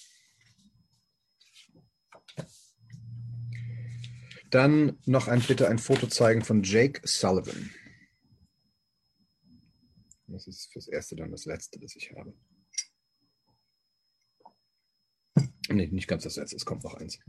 [4.50, 7.72] Dann noch ein, bitte ein Foto zeigen von Jake Sullivan.
[10.28, 12.34] Das ist fürs Erste dann das Letzte, das ich habe.
[15.70, 17.20] Nee, nicht ganz das letzte, es kommt noch eins.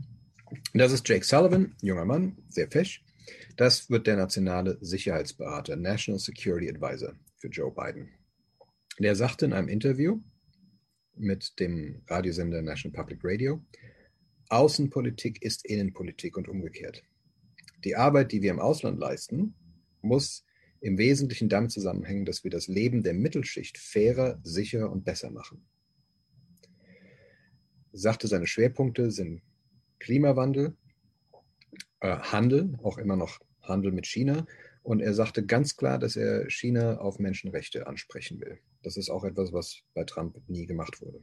[0.73, 3.03] Das ist Jake Sullivan, junger Mann, sehr fesch.
[3.57, 8.09] Das wird der nationale Sicherheitsberater, National Security Advisor für Joe Biden.
[8.99, 10.21] Der sagte in einem Interview
[11.15, 13.65] mit dem Radiosender National Public Radio,
[14.49, 17.03] Außenpolitik ist Innenpolitik und umgekehrt.
[17.83, 19.55] Die Arbeit, die wir im Ausland leisten,
[20.01, 20.45] muss
[20.79, 25.67] im Wesentlichen damit zusammenhängen, dass wir das Leben der Mittelschicht fairer, sicherer und besser machen
[27.97, 29.41] sagte, seine Schwerpunkte sind
[29.99, 30.75] Klimawandel,
[31.99, 34.45] äh, Handel, auch immer noch Handel mit China.
[34.83, 38.59] Und er sagte ganz klar, dass er China auf Menschenrechte ansprechen will.
[38.83, 41.21] Das ist auch etwas, was bei Trump nie gemacht wurde.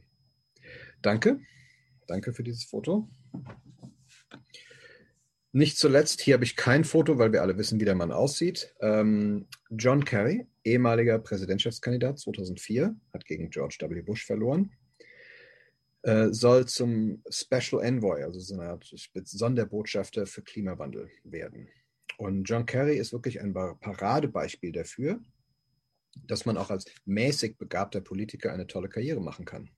[1.01, 1.39] Danke.
[2.07, 3.09] Danke für dieses Foto.
[5.51, 8.75] Nicht zuletzt, hier habe ich kein Foto, weil wir alle wissen, wie der Mann aussieht.
[8.81, 14.01] Ähm, John Kerry, ehemaliger Präsidentschaftskandidat 2004, hat gegen George W.
[14.01, 14.71] Bush verloren.
[16.05, 18.85] Äh, soll zum Special Envoy, also so eine Art
[19.23, 21.67] Sonderbotschafter für Klimawandel werden.
[22.17, 25.19] Und John Kerry ist wirklich ein Paradebeispiel dafür,
[26.27, 29.71] dass man auch als mäßig begabter Politiker eine tolle Karriere machen kann.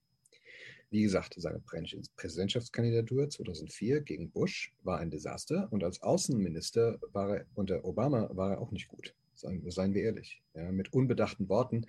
[0.89, 7.45] Wie gesagt, seine Präsidentschaftskandidatur 2004 gegen Bush war ein Desaster und als Außenminister war er
[7.55, 9.15] unter Obama war er auch nicht gut.
[9.33, 10.41] Seien, seien wir ehrlich.
[10.53, 11.85] Ja, mit unbedachten Worten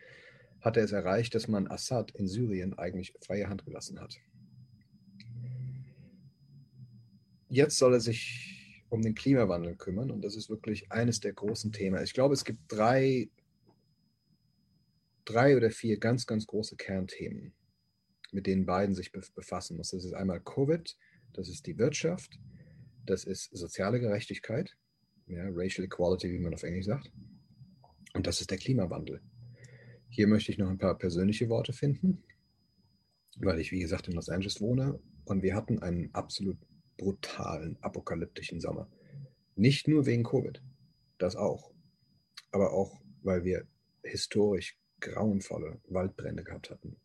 [0.60, 4.16] hat er es erreicht, dass man Assad in Syrien eigentlich freie Hand gelassen hat.
[7.48, 11.72] Jetzt soll er sich um den Klimawandel kümmern und das ist wirklich eines der großen
[11.72, 12.02] Themen.
[12.02, 13.30] Ich glaube, es gibt drei,
[15.24, 17.54] drei oder vier ganz, ganz große Kernthemen,
[18.32, 19.90] mit denen Biden sich befassen muss.
[19.90, 20.96] Das ist einmal Covid,
[21.32, 22.38] das ist die Wirtschaft,
[23.04, 24.76] das ist soziale Gerechtigkeit,
[25.26, 27.10] ja, Racial Equality, wie man auf Englisch sagt,
[28.14, 29.20] und das ist der Klimawandel.
[30.08, 32.24] Hier möchte ich noch ein paar persönliche Worte finden,
[33.36, 36.58] weil ich, wie gesagt, in Los Angeles wohne und wir hatten einen absolut
[36.98, 38.90] brutalen, apokalyptischen Sommer.
[39.56, 40.62] Nicht nur wegen Covid,
[41.16, 41.72] das auch,
[42.52, 43.66] aber auch, weil wir
[44.02, 46.96] historisch grauenvolle Waldbrände gehabt hatten.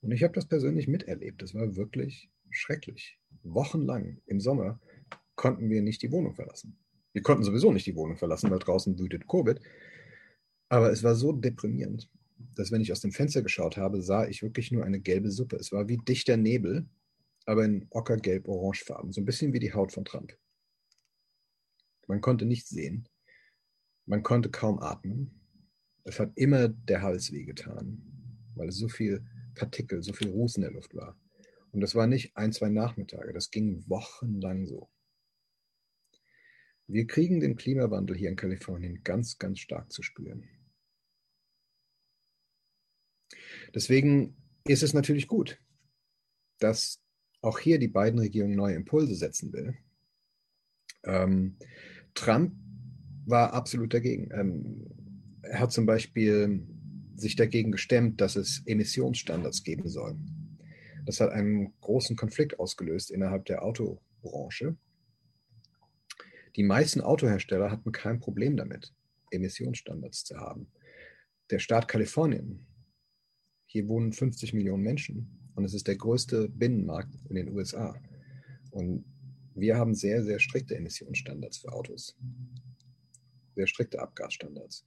[0.00, 1.42] Und ich habe das persönlich miterlebt.
[1.42, 3.18] Das war wirklich schrecklich.
[3.42, 4.80] Wochenlang im Sommer
[5.34, 6.78] konnten wir nicht die Wohnung verlassen.
[7.12, 9.60] Wir konnten sowieso nicht die Wohnung verlassen, weil draußen wütet Covid.
[10.68, 12.10] Aber es war so deprimierend,
[12.54, 15.56] dass wenn ich aus dem Fenster geschaut habe, sah ich wirklich nur eine gelbe Suppe.
[15.56, 16.86] Es war wie dichter Nebel,
[17.46, 20.36] aber in ockergelb-orangefarben, so ein bisschen wie die Haut von Trump.
[22.06, 23.08] Man konnte nichts sehen.
[24.06, 25.40] Man konnte kaum atmen.
[26.04, 28.02] Es hat immer der Hals wehgetan,
[28.54, 29.24] weil es so viel
[29.54, 31.18] Partikel, so viel Ruß in der Luft war.
[31.72, 34.90] Und das war nicht ein, zwei Nachmittage, das ging wochenlang so.
[36.86, 40.48] Wir kriegen den Klimawandel hier in Kalifornien ganz, ganz stark zu spüren.
[43.74, 44.36] Deswegen
[44.66, 45.60] ist es natürlich gut,
[46.58, 47.03] dass
[47.44, 49.76] auch hier die beiden Regierungen neue Impulse setzen will.
[51.04, 51.56] Ähm,
[52.14, 52.54] Trump
[53.26, 54.30] war absolut dagegen.
[54.32, 54.86] Ähm,
[55.42, 56.66] er hat zum Beispiel
[57.16, 60.16] sich dagegen gestemmt, dass es Emissionsstandards geben soll.
[61.04, 64.76] Das hat einen großen Konflikt ausgelöst innerhalb der Autobranche.
[66.56, 68.94] Die meisten Autohersteller hatten kein Problem damit,
[69.30, 70.68] Emissionsstandards zu haben.
[71.50, 72.66] Der Staat Kalifornien,
[73.66, 77.94] hier wohnen 50 Millionen Menschen und es ist der größte Binnenmarkt in den USA.
[78.70, 79.04] Und
[79.54, 82.16] wir haben sehr, sehr strikte Emissionsstandards für Autos.
[83.54, 84.84] Sehr strikte Abgasstandards.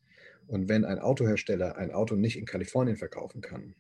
[0.48, 3.76] Und wenn ein Autohersteller ein Auto nicht in Kalifornien verkaufen kann,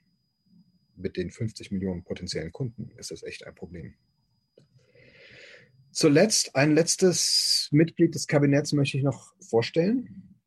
[0.95, 3.93] mit den 50 Millionen potenziellen Kunden, ist das echt ein Problem.
[5.91, 10.37] Zuletzt, ein letztes Mitglied des Kabinetts möchte ich noch vorstellen.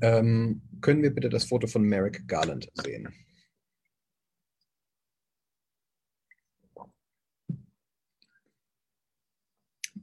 [0.00, 3.08] Ähm, können wir bitte das Foto von Merrick Garland sehen?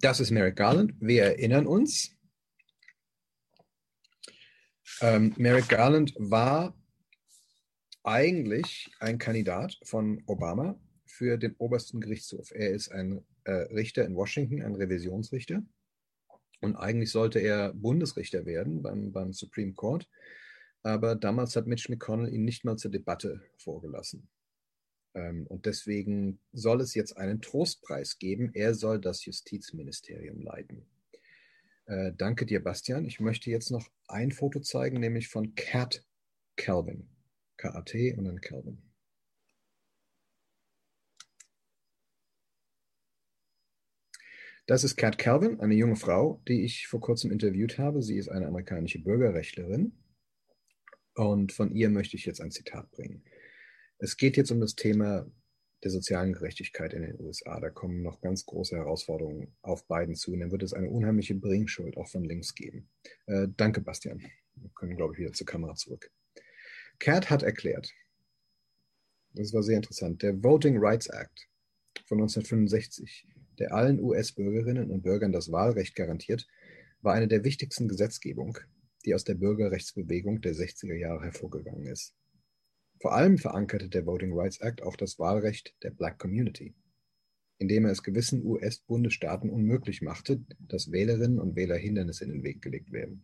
[0.01, 0.93] Das ist Merrick Garland.
[0.99, 2.11] Wir erinnern uns,
[5.01, 6.75] ähm, Merrick Garland war
[8.03, 12.51] eigentlich ein Kandidat von Obama für den obersten Gerichtshof.
[12.51, 15.63] Er ist ein äh, Richter in Washington, ein Revisionsrichter.
[16.61, 20.09] Und eigentlich sollte er Bundesrichter werden beim, beim Supreme Court.
[20.83, 24.27] Aber damals hat Mitch McConnell ihn nicht mal zur Debatte vorgelassen.
[25.15, 28.51] Ähm, und deswegen soll es jetzt einen Trostpreis geben.
[28.53, 30.85] Er soll das Justizministerium leiten.
[31.85, 33.05] Äh, danke dir, Bastian.
[33.05, 36.05] Ich möchte jetzt noch ein Foto zeigen, nämlich von Cat
[36.57, 37.09] Calvin.
[37.57, 38.81] K-A-T und dann Calvin.
[44.67, 48.01] Das ist Cat Calvin, eine junge Frau, die ich vor kurzem interviewt habe.
[48.01, 49.93] Sie ist eine amerikanische Bürgerrechtlerin.
[51.13, 53.23] Und von ihr möchte ich jetzt ein Zitat bringen.
[53.97, 55.25] Es geht jetzt um das Thema
[55.83, 57.59] der sozialen Gerechtigkeit in den USA.
[57.59, 60.33] Da kommen noch ganz große Herausforderungen auf beiden zu.
[60.33, 62.89] Und dann wird es eine unheimliche Bringschuld auch von links geben.
[63.27, 64.19] Äh, danke, Bastian.
[64.55, 66.11] Wir können, glaube ich, wieder zur Kamera zurück.
[66.99, 67.91] Cat hat erklärt,
[69.33, 71.49] das war sehr interessant, der Voting Rights Act
[72.05, 73.27] von 1965,
[73.59, 76.47] der allen US-Bürgerinnen und Bürgern das Wahlrecht garantiert,
[77.01, 78.57] war eine der wichtigsten Gesetzgebungen,
[79.05, 82.15] die aus der Bürgerrechtsbewegung der 60er Jahre hervorgegangen ist.
[83.01, 86.73] Vor allem verankerte der Voting Rights Act auch das Wahlrecht der Black Community,
[87.57, 92.61] indem er es gewissen US-Bundesstaaten unmöglich machte, dass Wählerinnen und Wähler Hindernisse in den Weg
[92.61, 93.21] gelegt werden.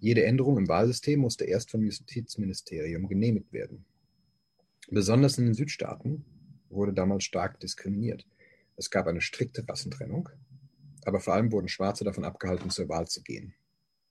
[0.00, 3.84] Jede Änderung im Wahlsystem musste erst vom Justizministerium genehmigt werden.
[4.90, 6.24] Besonders in den Südstaaten
[6.68, 8.26] wurde damals stark diskriminiert.
[8.76, 10.28] Es gab eine strikte Rassentrennung,
[11.04, 13.54] aber vor allem wurden Schwarze davon abgehalten, zur Wahl zu gehen.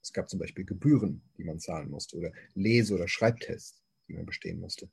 [0.01, 4.25] Es gab zum Beispiel Gebühren, die man zahlen musste, oder Lese- oder Schreibtests die man
[4.25, 4.89] bestehen musste.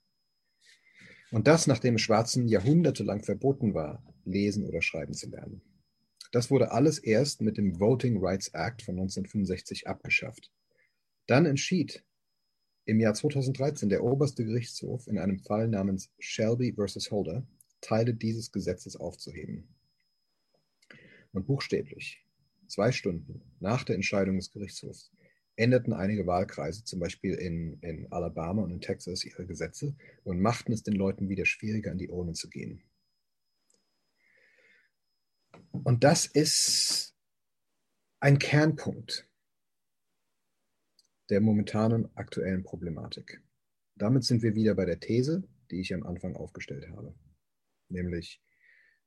[1.30, 5.62] Und das, nachdem Schwarzen jahrhundertelang verboten war, lesen oder schreiben zu lernen.
[6.32, 10.52] Das wurde alles erst mit dem Voting Rights Act von 1965 abgeschafft.
[11.26, 12.04] Dann entschied
[12.86, 17.46] im Jahr 2013 der oberste Gerichtshof in einem Fall namens Shelby versus Holder,
[17.80, 19.68] Teile dieses Gesetzes aufzuheben.
[21.32, 22.24] Und buchstäblich,
[22.68, 25.10] zwei Stunden nach der Entscheidung des Gerichtshofs,
[25.56, 29.94] änderten einige Wahlkreise, zum Beispiel in, in Alabama und in Texas, ihre Gesetze
[30.24, 32.82] und machten es den Leuten wieder schwieriger, an die Urne zu gehen.
[35.70, 37.16] Und das ist
[38.20, 39.28] ein Kernpunkt
[41.30, 43.42] der momentanen aktuellen Problematik.
[43.96, 47.14] Damit sind wir wieder bei der These, die ich am Anfang aufgestellt habe,
[47.88, 48.42] nämlich,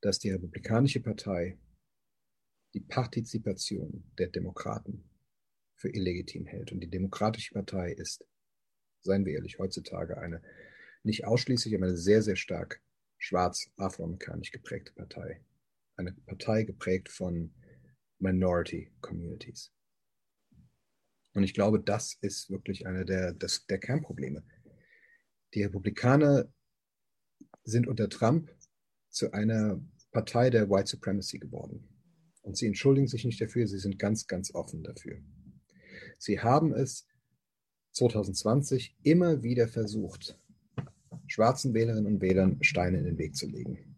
[0.02, 1.60] dass die Republikanische Partei
[2.74, 5.10] die Partizipation der Demokraten
[5.78, 6.72] für illegitim hält.
[6.72, 8.26] Und die Demokratische Partei ist,
[9.02, 10.42] seien wir ehrlich, heutzutage eine
[11.04, 12.82] nicht ausschließlich, aber eine sehr, sehr stark
[13.20, 15.42] schwarz-afroamerikanisch geprägte Partei.
[15.96, 17.54] Eine Partei geprägt von
[18.20, 19.72] Minority Communities.
[21.34, 24.44] Und ich glaube, das ist wirklich eine der, der Kernprobleme.
[25.54, 26.52] Die Republikaner
[27.64, 28.52] sind unter Trump
[29.10, 31.88] zu einer Partei der White Supremacy geworden.
[32.42, 35.22] Und sie entschuldigen sich nicht dafür, sie sind ganz, ganz offen dafür.
[36.18, 37.08] Sie haben es
[37.94, 40.40] 2020 immer wieder versucht,
[41.28, 43.96] schwarzen Wählerinnen und Wählern Steine in den Weg zu legen.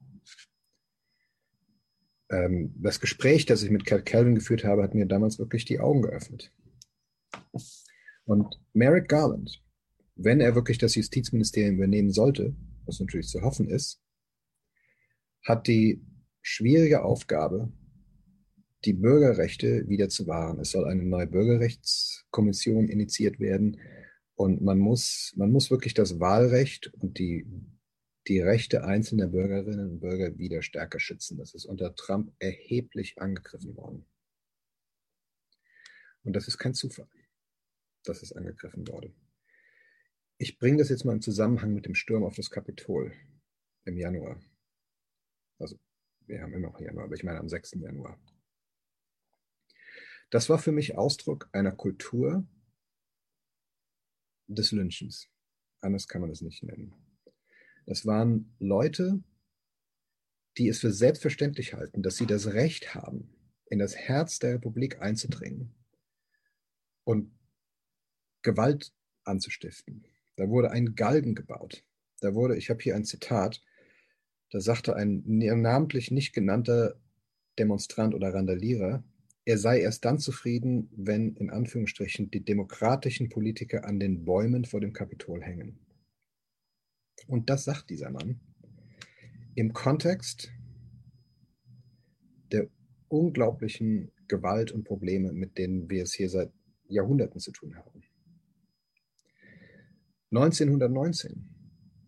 [2.29, 5.79] Ähm, das Gespräch, das ich mit Cat Calvin geführt habe, hat mir damals wirklich die
[5.79, 6.53] Augen geöffnet.
[8.25, 9.63] Und Merrick Garland,
[10.15, 12.55] wenn er wirklich das Justizministerium übernehmen sollte,
[12.85, 14.01] was natürlich zu hoffen ist,
[15.43, 16.01] hat die
[16.41, 17.71] schwierige Aufgabe,
[18.85, 20.59] die Bürgerrechte wieder zu wahren.
[20.59, 23.79] Es soll eine neue Bürgerrechtskommission initiiert werden
[24.35, 27.45] und man muss, man muss wirklich das Wahlrecht und die,
[28.27, 31.37] die Rechte einzelner Bürgerinnen und Bürger wieder stärker schützen.
[31.37, 34.05] Das ist unter Trump erheblich angegriffen worden.
[36.23, 37.09] Und das ist kein Zufall,
[38.03, 39.13] dass es angegriffen wurde.
[40.37, 43.11] Ich bringe das jetzt mal im Zusammenhang mit dem Sturm auf das Kapitol
[43.83, 44.41] im Januar.
[45.57, 45.77] Also
[46.27, 47.71] wir haben immer noch Januar, aber ich meine am 6.
[47.81, 48.17] Januar.
[50.29, 52.45] Das war für mich Ausdruck einer Kultur
[54.47, 55.29] des Lynchens.
[55.81, 56.93] Anders kann man es nicht nennen.
[57.85, 59.23] Das waren Leute,
[60.57, 63.29] die es für selbstverständlich halten, dass sie das Recht haben,
[63.65, 65.73] in das Herz der Republik einzudringen
[67.03, 67.31] und
[68.41, 70.05] Gewalt anzustiften.
[70.35, 71.83] Da wurde ein Galgen gebaut.
[72.21, 73.61] Da wurde, ich habe hier ein Zitat,
[74.51, 76.99] da sagte ein namentlich nicht genannter
[77.57, 79.03] Demonstrant oder Randalierer,
[79.49, 84.79] er sei erst dann zufrieden, wenn in Anführungsstrichen die demokratischen Politiker an den Bäumen vor
[84.79, 85.79] dem Kapitol hängen.
[87.25, 88.41] Und das sagt dieser Mann
[89.55, 90.51] im Kontext
[92.51, 92.69] der
[93.07, 96.53] unglaublichen Gewalt und Probleme, mit denen wir es hier seit
[96.87, 98.03] Jahrhunderten zu tun haben.
[100.29, 101.49] 1919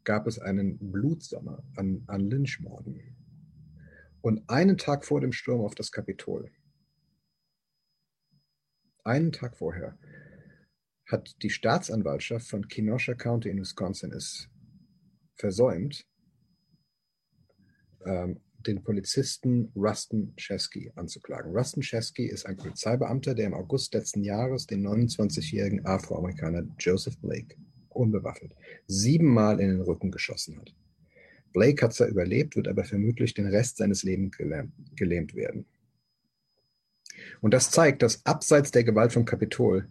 [0.04, 3.02] gab es einen Blutsommer an, an Lynchmorden.
[4.22, 6.52] Und einen Tag vor dem Sturm auf das Kapitol,
[9.04, 9.97] einen Tag vorher,
[11.08, 14.49] hat die Staatsanwaltschaft von Kenosha County in Wisconsin es
[15.36, 16.06] versäumt,
[18.06, 21.52] ähm, den Polizisten Rustin Chesky anzuklagen.
[21.52, 27.56] Rustin Chesky ist ein Polizeibeamter, der im August letzten Jahres den 29-jährigen Afroamerikaner Joseph Blake
[27.89, 28.54] unbewaffnet,
[28.88, 30.74] siebenmal in den Rücken geschossen hat.
[31.54, 35.66] Blake hat zwar überlebt, wird aber vermutlich den Rest seines Lebens gelähmt, gelähmt werden.
[37.42, 39.88] Und das zeigt, dass abseits der Gewalt vom Kapitol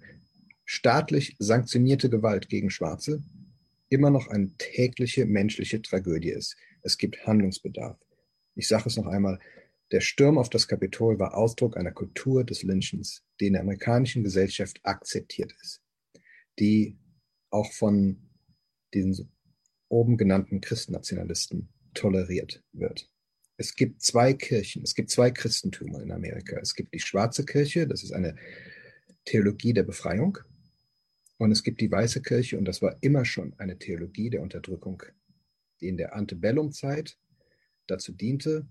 [0.64, 3.22] staatlich sanktionierte Gewalt gegen Schwarze
[3.89, 6.57] immer noch eine tägliche menschliche Tragödie ist.
[6.83, 7.99] Es gibt Handlungsbedarf.
[8.55, 9.41] Ich sage es noch einmal,
[9.91, 14.22] der Sturm auf das Kapitol war Ausdruck einer Kultur des Lynchens, die in der amerikanischen
[14.22, 15.83] Gesellschaft akzeptiert ist,
[16.59, 16.97] die
[17.51, 18.31] auch von
[18.95, 19.33] diesen
[19.89, 23.11] oben genannten Christnationalisten toleriert wird.
[23.61, 26.58] Es gibt zwei Kirchen, es gibt zwei Christentümer in Amerika.
[26.61, 28.34] Es gibt die schwarze Kirche, das ist eine
[29.26, 30.38] Theologie der Befreiung.
[31.36, 35.02] Und es gibt die weiße Kirche, und das war immer schon eine Theologie der Unterdrückung,
[35.78, 37.18] die in der Antebellum-Zeit
[37.86, 38.66] dazu diente,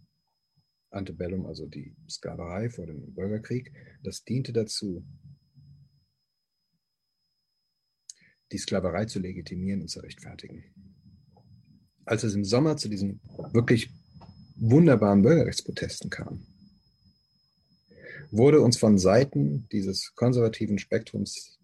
[0.90, 3.72] Antebellum, also die Sklaverei vor dem Bürgerkrieg,
[4.02, 5.06] das diente dazu,
[8.52, 10.64] die Sklaverei zu legitimieren und zu rechtfertigen.
[12.06, 13.22] Als es im Sommer zu diesen
[13.54, 13.94] wirklich
[14.60, 16.46] wunderbaren Bürgerrechtsprotesten kam,
[18.32, 21.60] wurde uns von Seiten dieses konservativen Spektrums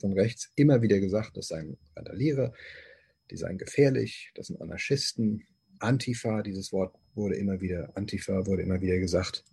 [0.00, 2.52] von rechts immer wieder gesagt, das seien Randalierer,
[3.30, 5.44] die seien gefährlich, das sind Anarchisten,
[5.78, 9.44] Antifa, dieses Wort wurde immer wieder, Antifa wurde immer wieder gesagt.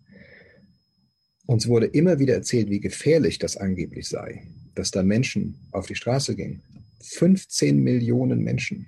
[1.46, 5.96] Uns wurde immer wieder erzählt, wie gefährlich das angeblich sei dass da Menschen auf die
[5.96, 6.62] Straße gingen.
[7.02, 8.88] 15 Millionen Menschen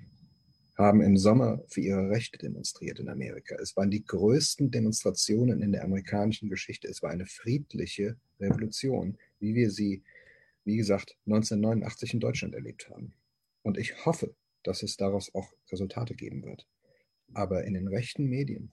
[0.76, 3.56] haben im Sommer für ihre Rechte demonstriert in Amerika.
[3.60, 6.88] Es waren die größten Demonstrationen in der amerikanischen Geschichte.
[6.88, 10.02] Es war eine friedliche Revolution, wie wir sie,
[10.64, 13.14] wie gesagt, 1989 in Deutschland erlebt haben.
[13.62, 16.66] Und ich hoffe, dass es daraus auch Resultate geben wird.
[17.34, 18.72] Aber in den rechten Medien,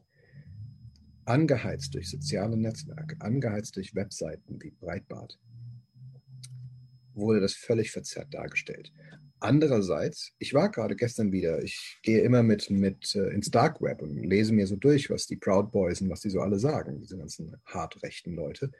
[1.25, 5.39] angeheizt durch soziale Netzwerke, angeheizt durch Webseiten wie Breitbart,
[7.13, 8.91] wurde das völlig verzerrt dargestellt.
[9.41, 14.03] Andererseits, ich war gerade gestern wieder, ich gehe immer mit, mit äh, ins Dark Web
[14.03, 16.99] und lese mir so durch, was die Proud Boys und was die so alle sagen,
[16.99, 18.71] diese ganzen hart rechten Leute.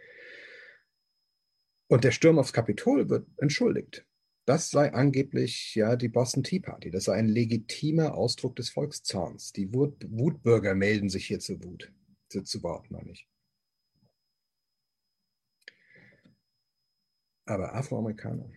[1.87, 4.05] Und der Sturm aufs Kapitol wird entschuldigt.
[4.45, 6.91] Das sei angeblich ja die Boston Tea Party.
[6.91, 9.53] Das sei ein legitimer Ausdruck des Volkszorns.
[9.53, 11.91] Die Wut, Wutbürger melden sich hier zu Wut.
[12.29, 13.27] Zu, Wort, meine ich.
[17.45, 18.49] Aber Afroamerikaner,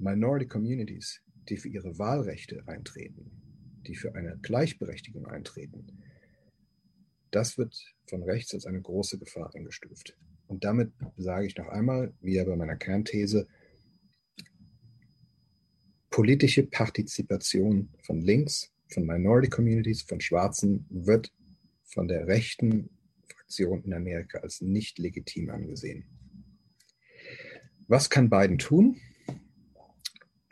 [0.00, 3.30] Minority Communities, die für ihre Wahlrechte eintreten,
[3.86, 5.86] die für eine Gleichberechtigung eintreten,
[7.30, 7.76] das wird
[8.06, 10.16] von rechts als eine große Gefahr eingestuft.
[10.46, 13.46] Und damit sage ich noch einmal, wieder bei meiner Kernthese,
[16.08, 21.32] politische Partizipation von links, von Minority Communities, von Schwarzen wird
[21.84, 22.90] von der rechten
[23.28, 26.04] Fraktion in Amerika als nicht legitim angesehen.
[27.86, 28.96] Was kann Biden tun?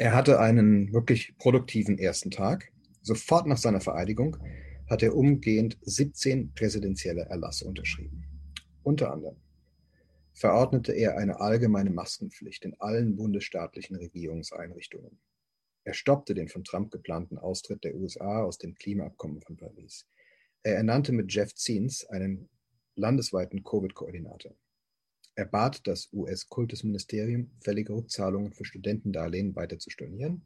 [0.00, 2.70] Er hatte einen wirklich produktiven ersten Tag.
[3.02, 4.36] Sofort nach seiner Vereidigung
[4.88, 8.22] hat er umgehend 17 präsidentielle Erlasse unterschrieben.
[8.84, 9.38] Unter anderem
[10.34, 15.18] verordnete er eine allgemeine Maskenpflicht in allen bundesstaatlichen Regierungseinrichtungen.
[15.82, 20.06] Er stoppte den von Trump geplanten Austritt der USA aus dem Klimaabkommen von Paris.
[20.62, 22.48] Er ernannte mit Jeff Zients einen
[22.94, 24.54] landesweiten Covid-Koordinator.
[25.38, 30.42] Er bat das US-Kultusministerium, fällige Rückzahlungen für Studentendarlehen weiter zu stornieren.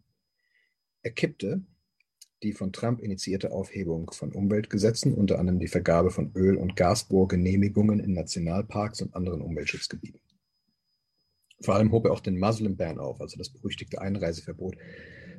[1.01, 1.63] Er kippte
[2.43, 8.01] die von Trump initiierte Aufhebung von Umweltgesetzen, unter anderem die Vergabe von Öl- und Gasbohrgenehmigungen
[8.01, 10.21] in Nationalparks und anderen Umweltschutzgebieten.
[11.63, 14.77] Vor allem hob er auch den Muslim Ban auf, also das berüchtigte Einreiseverbot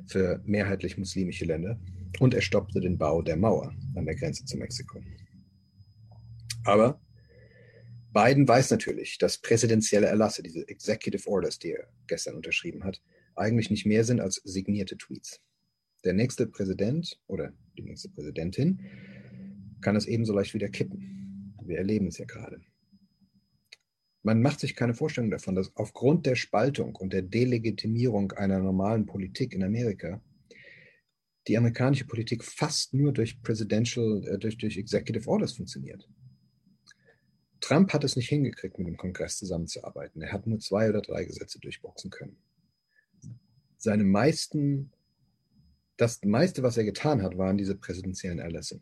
[0.08, 1.78] für mehrheitlich muslimische Länder,
[2.18, 5.00] und er stoppte den Bau der Mauer an der Grenze zu Mexiko.
[6.64, 7.00] Aber
[8.14, 13.02] Biden weiß natürlich, dass präsidentielle Erlasse, diese Executive Orders, die er gestern unterschrieben hat,
[13.34, 15.40] eigentlich nicht mehr sind als signierte Tweets.
[16.04, 18.80] Der nächste Präsident oder die nächste Präsidentin
[19.80, 21.56] kann es ebenso leicht wieder kippen.
[21.64, 22.60] Wir erleben es ja gerade.
[24.22, 29.06] Man macht sich keine Vorstellung davon, dass aufgrund der Spaltung und der Delegitimierung einer normalen
[29.06, 30.22] Politik in Amerika
[31.48, 36.08] die amerikanische Politik fast nur durch Presidential, äh, durch, durch Executive Orders funktioniert.
[37.64, 40.20] Trump hat es nicht hingekriegt, mit dem Kongress zusammenzuarbeiten.
[40.20, 42.36] Er hat nur zwei oder drei Gesetze durchboxen können.
[43.78, 44.90] Seine meisten
[45.96, 48.80] das meiste, was er getan hat, waren diese präsidentiellen Erlässe.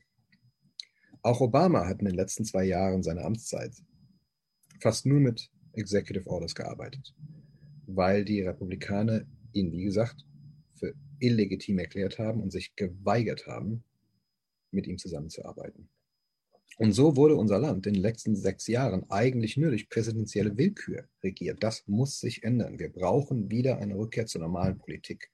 [1.23, 3.73] Auch Obama hat in den letzten zwei Jahren seiner Amtszeit
[4.81, 7.15] fast nur mit Executive Orders gearbeitet,
[7.87, 10.27] weil die Republikaner ihn, wie gesagt,
[10.75, 13.85] für illegitim erklärt haben und sich geweigert haben,
[14.71, 15.89] mit ihm zusammenzuarbeiten.
[16.79, 21.09] Und so wurde unser Land in den letzten sechs Jahren eigentlich nur durch präsidentielle Willkür
[21.23, 21.63] regiert.
[21.63, 22.79] Das muss sich ändern.
[22.79, 25.31] Wir brauchen wieder eine Rückkehr zur normalen Politik.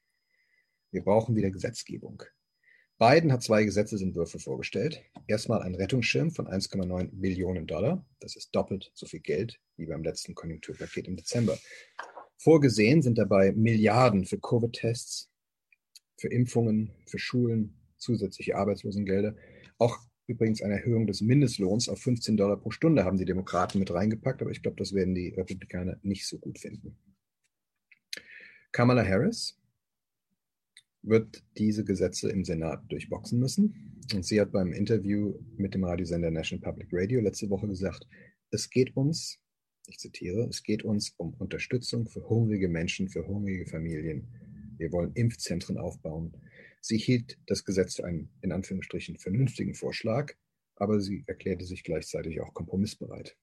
[0.90, 2.22] Wir brauchen wieder Gesetzgebung.
[2.98, 5.00] Biden hat zwei Gesetzesentwürfe vorgestellt.
[5.28, 8.04] Erstmal ein Rettungsschirm von 1,9 Billionen Dollar.
[8.18, 11.56] Das ist doppelt so viel Geld wie beim letzten Konjunkturpaket im Dezember.
[12.38, 15.30] Vorgesehen sind dabei Milliarden für Covid-Tests,
[16.16, 19.36] für Impfungen, für Schulen, zusätzliche Arbeitslosengelder.
[19.78, 19.98] Auch
[20.28, 24.42] übrigens eine Erhöhung des Mindestlohns auf 15 Dollar pro Stunde haben die Demokraten mit reingepackt,
[24.42, 26.96] aber ich glaube, das werden die Republikaner nicht so gut finden.
[28.70, 29.58] Kamala Harris
[31.02, 34.04] wird diese Gesetze im Senat durchboxen müssen.
[34.14, 38.06] Und sie hat beim Interview mit dem Radiosender National Public Radio letzte Woche gesagt,
[38.50, 39.38] es geht uns,
[39.86, 44.28] ich zitiere, es geht uns um Unterstützung für hungrige Menschen, für hungrige Familien.
[44.76, 46.32] Wir wollen Impfzentren aufbauen.
[46.80, 50.34] Sie hielt das Gesetz für einen, in Anführungsstrichen, vernünftigen Vorschlag,
[50.76, 53.36] aber sie erklärte sich gleichzeitig auch kompromissbereit.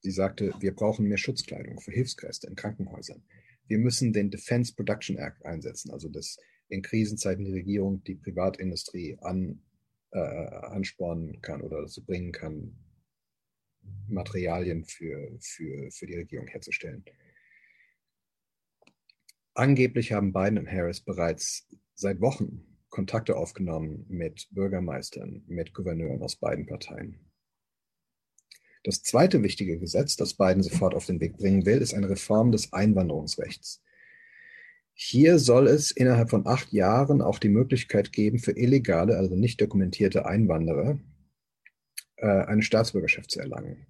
[0.00, 3.22] Sie sagte, wir brauchen mehr Schutzkleidung für Hilfskräfte in Krankenhäusern.
[3.68, 9.16] Wir müssen den Defense Production Act einsetzen, also das in Krisenzeiten die Regierung die Privatindustrie
[9.20, 9.62] an,
[10.10, 12.76] äh, anspornen kann oder dazu bringen kann,
[14.08, 17.04] Materialien für, für, für die Regierung herzustellen.
[19.54, 26.36] Angeblich haben Biden und Harris bereits seit Wochen Kontakte aufgenommen mit Bürgermeistern, mit Gouverneuren aus
[26.36, 27.20] beiden Parteien.
[28.84, 32.50] Das zweite wichtige Gesetz, das Biden sofort auf den Weg bringen will, ist eine Reform
[32.50, 33.82] des Einwanderungsrechts.
[34.94, 39.60] Hier soll es innerhalb von acht Jahren auch die Möglichkeit geben, für illegale, also nicht
[39.60, 40.98] dokumentierte Einwanderer
[42.16, 43.86] äh, eine Staatsbürgerschaft zu erlangen,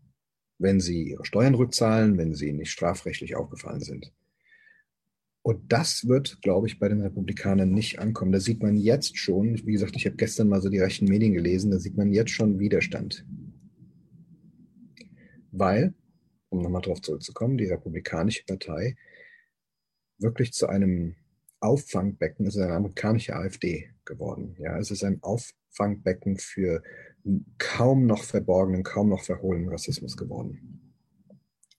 [0.59, 4.13] wenn sie ihre Steuern rückzahlen, wenn sie nicht strafrechtlich aufgefallen sind.
[5.43, 8.31] Und das wird, glaube ich, bei den Republikanern nicht ankommen.
[8.31, 11.35] Da sieht man jetzt schon, wie gesagt, ich habe gestern mal so die rechten Medien
[11.35, 13.27] gelesen, da sieht man jetzt schon Widerstand.
[15.51, 15.95] Weil,
[16.49, 18.97] um nochmal darauf zurückzukommen, die Republikanische Partei
[20.19, 21.17] wirklich zu einem
[21.59, 24.57] Auffangbecken, ist eine amerikanische AfD geworden.
[24.61, 26.83] Ja, es ist ein Auffangbecken für
[27.59, 30.93] kaum noch verborgenen, kaum noch verhohlenen Rassismus geworden.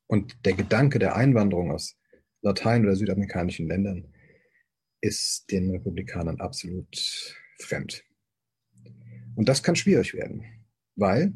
[0.08, 1.98] Und der Gedanke der Einwanderung aus
[2.44, 4.14] Latein- oder südamerikanischen Ländern
[5.02, 8.04] ist den Republikanern absolut fremd.
[9.36, 10.44] Und das kann schwierig werden,
[10.96, 11.34] weil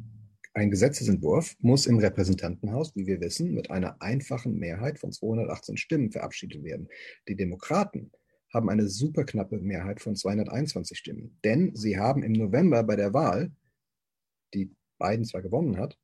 [0.54, 6.12] ein Gesetzesentwurf muss im Repräsentantenhaus, wie wir wissen, mit einer einfachen Mehrheit von 218 Stimmen
[6.12, 6.90] verabschiedet werden.
[7.28, 8.12] Die Demokraten
[8.54, 13.52] haben eine superknappe Mehrheit von 221 Stimmen, denn sie haben im November bei der Wahl,
[14.54, 15.98] die Biden zwar gewonnen hat,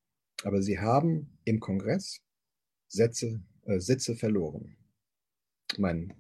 [0.44, 2.22] aber sie haben im Kongress
[2.88, 4.76] Sätze, äh, Sitze verloren.
[5.80, 6.14] Mein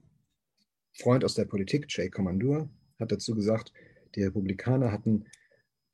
[0.91, 3.73] Freund aus der Politik, Jay Kommandur, hat dazu gesagt,
[4.15, 5.25] die Republikaner hatten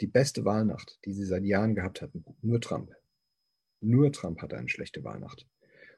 [0.01, 2.23] die beste Wahlnacht, die sie seit Jahren gehabt hatten.
[2.41, 2.91] Nur Trump.
[3.81, 5.47] Nur Trump hatte eine schlechte Wahlnacht.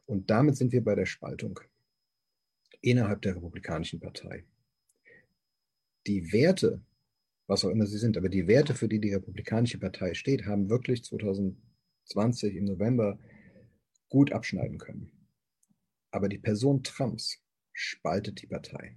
[0.06, 1.60] Und damit sind wir bei der Spaltung
[2.82, 4.46] innerhalb der Republikanischen Partei.
[6.08, 6.82] Die Werte
[7.52, 8.18] was auch immer sie sind.
[8.18, 13.20] Aber die Werte, für die die Republikanische Partei steht, haben wirklich 2020 im November
[14.08, 15.12] gut abschneiden können.
[16.12, 17.41] Aber die Person Trumps
[17.82, 18.96] spaltet die Partei.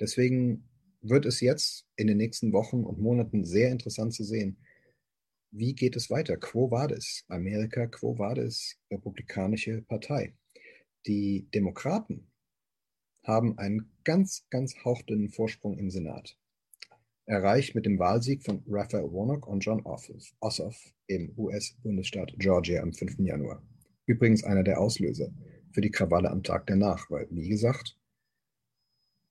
[0.00, 0.68] Deswegen
[1.02, 4.58] wird es jetzt in den nächsten Wochen und Monaten sehr interessant zu sehen,
[5.50, 6.36] wie geht es weiter?
[6.36, 7.24] Quo vadis?
[7.28, 8.78] Amerika, quo vadis?
[8.90, 10.34] Republikanische Partei.
[11.06, 12.30] Die Demokraten
[13.22, 16.36] haben einen ganz, ganz hauchdünnen Vorsprung im Senat.
[17.26, 19.82] Erreicht mit dem Wahlsieg von Raphael Warnock und John
[20.40, 23.18] Ossoff im US-Bundesstaat Georgia am 5.
[23.18, 23.62] Januar.
[24.06, 25.32] Übrigens einer der Auslöser
[25.76, 27.98] für die Krawalle am Tag danach, weil, wie gesagt,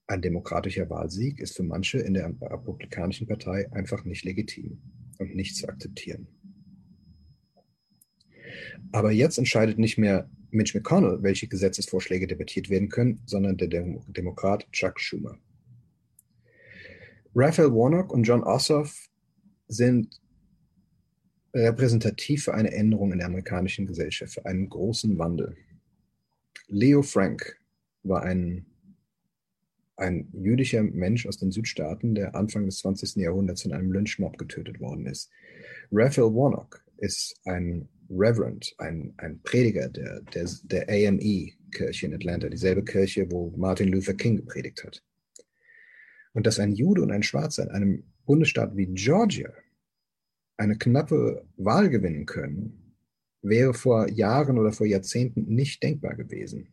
[0.05, 4.79] ein demokratischer Wahlsieg ist für manche in der Republikanischen Partei einfach nicht legitim
[5.17, 6.27] und nicht zu akzeptieren.
[8.91, 14.01] Aber jetzt entscheidet nicht mehr Mitch McConnell, welche Gesetzesvorschläge debattiert werden können, sondern der Dem
[14.13, 15.39] Demokrat Chuck Schumer.
[17.33, 19.09] Raphael Warnock und John Ossoff
[19.67, 20.21] sind
[21.55, 25.57] repräsentativ für eine Änderung in der amerikanischen Gesellschaft, für einen großen Wandel.
[26.68, 27.59] Leo Frank
[28.03, 28.66] war ein,
[29.97, 33.16] ein jüdischer Mensch aus den Südstaaten, der Anfang des 20.
[33.16, 35.30] Jahrhunderts in einem Lynchmob getötet worden ist.
[35.91, 42.84] Raphael Warnock ist ein Reverend, ein, ein Prediger der, der, der AME-Kirche in Atlanta, dieselbe
[42.84, 45.03] Kirche, wo Martin Luther King gepredigt hat.
[46.34, 49.51] Und dass ein Jude und ein Schwarzer in einem Bundesstaat wie Georgia
[50.57, 52.84] eine knappe Wahl gewinnen können,
[53.47, 56.67] wäre vor Jahren oder vor Jahrzehnten nicht denkbar gewesen.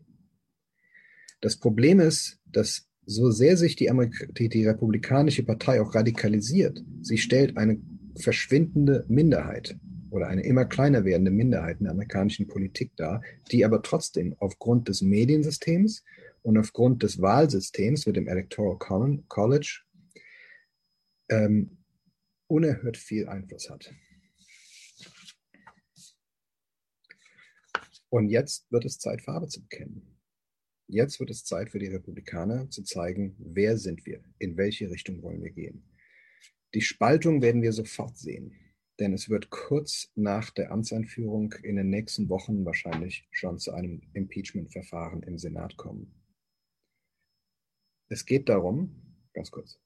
[1.41, 3.91] Das Problem ist, dass so sehr sich die,
[4.39, 7.81] die, die Republikanische Partei auch radikalisiert, sie stellt eine
[8.17, 9.77] verschwindende Minderheit
[10.11, 14.89] oder eine immer kleiner werdende Minderheit in der amerikanischen Politik dar, die aber trotzdem aufgrund
[14.89, 16.05] des Mediensystems
[16.43, 18.77] und aufgrund des Wahlsystems mit dem Electoral
[19.29, 19.81] College
[21.31, 21.79] ähm,
[22.47, 23.93] unerhört viel Einfluss hat.
[28.13, 30.19] Und jetzt wird es Zeit, Farbe zu bekennen.
[30.87, 35.23] Jetzt wird es Zeit für die Republikaner zu zeigen, wer sind wir, in welche Richtung
[35.23, 35.85] wollen wir gehen.
[36.75, 38.63] Die Spaltung werden wir sofort sehen
[39.03, 44.03] denn es wird kurz nach der Amtseinführung in den nächsten Wochen wahrscheinlich schon zu einem
[44.13, 46.15] Impeachment-Verfahren im Senat kommen.
[48.09, 49.81] Es geht darum, ganz kurz,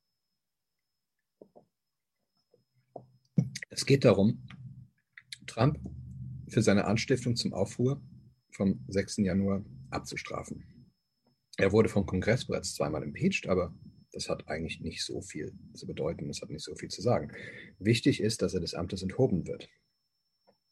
[3.70, 4.46] es geht darum,
[5.46, 5.78] Trump
[6.48, 8.02] für seine Anstiftung zum Aufruhr
[8.56, 9.18] vom 6.
[9.18, 10.92] Januar abzustrafen.
[11.58, 13.74] Er wurde vom Kongress bereits zweimal impeached, aber
[14.12, 17.32] das hat eigentlich nicht so viel zu bedeuten, das hat nicht so viel zu sagen.
[17.78, 19.68] Wichtig ist, dass er des Amtes enthoben wird.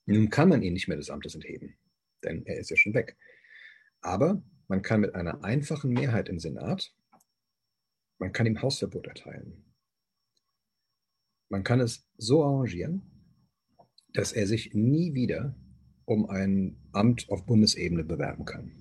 [0.07, 1.77] Nun kann man ihn nicht mehr des Amtes entheben,
[2.23, 3.17] denn er ist ja schon weg.
[4.01, 6.95] Aber man kann mit einer einfachen Mehrheit im Senat,
[8.19, 9.65] man kann ihm Hausverbot erteilen.
[11.51, 13.11] Man kann es so arrangieren,
[14.13, 15.55] dass er sich nie wieder
[16.07, 18.73] um ein Amt auf Bundesebene bewerben kann.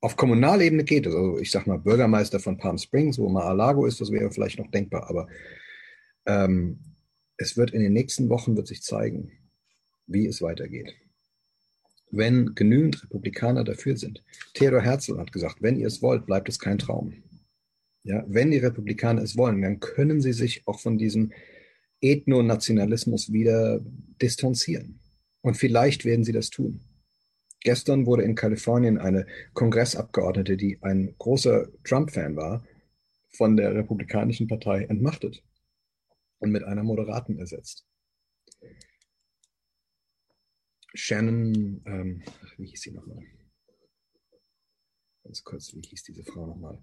[0.00, 1.14] Auf Kommunalebene geht es.
[1.14, 4.70] Also ich sag mal, Bürgermeister von Palm Springs, wo Mar-a-Lago ist, das wäre vielleicht noch
[4.70, 5.28] denkbar, aber
[6.26, 6.78] ähm,
[7.36, 9.32] es wird in den nächsten Wochen wird sich zeigen,
[10.06, 10.94] wie es weitergeht.
[12.10, 14.22] Wenn genügend Republikaner dafür sind.
[14.54, 17.14] Theodor Herzl hat gesagt, wenn ihr es wollt, bleibt es kein Traum.
[18.04, 21.32] Ja, wenn die Republikaner es wollen, dann können sie sich auch von diesem
[22.00, 23.80] Ethnonationalismus wieder
[24.22, 25.00] distanzieren.
[25.46, 26.80] Und vielleicht werden sie das tun.
[27.60, 32.66] Gestern wurde in Kalifornien eine Kongressabgeordnete, die ein großer Trump-Fan war,
[33.28, 35.44] von der Republikanischen Partei entmachtet
[36.40, 37.86] und mit einer Moderaten ersetzt.
[40.94, 42.24] Shannon, ähm,
[42.56, 43.22] wie hieß sie nochmal?
[45.22, 46.82] Ganz kurz, wie hieß diese Frau nochmal?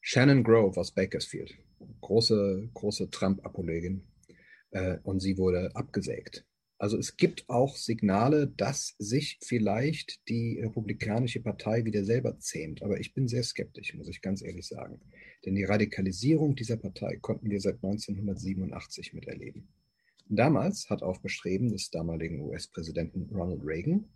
[0.00, 1.54] Shannon Grove aus Bakersfield,
[2.00, 4.08] große, große Trump-Apologin,
[4.70, 6.46] äh, und sie wurde abgesägt
[6.80, 12.82] also es gibt auch Signale, dass sich vielleicht die Republikanische Partei wieder selber zähmt.
[12.82, 14.98] Aber ich bin sehr skeptisch, muss ich ganz ehrlich sagen.
[15.44, 19.68] Denn die Radikalisierung dieser Partei konnten wir seit 1987 miterleben.
[20.30, 24.06] Damals hat auf Bestreben des damaligen US-Präsidenten Ronald Reagan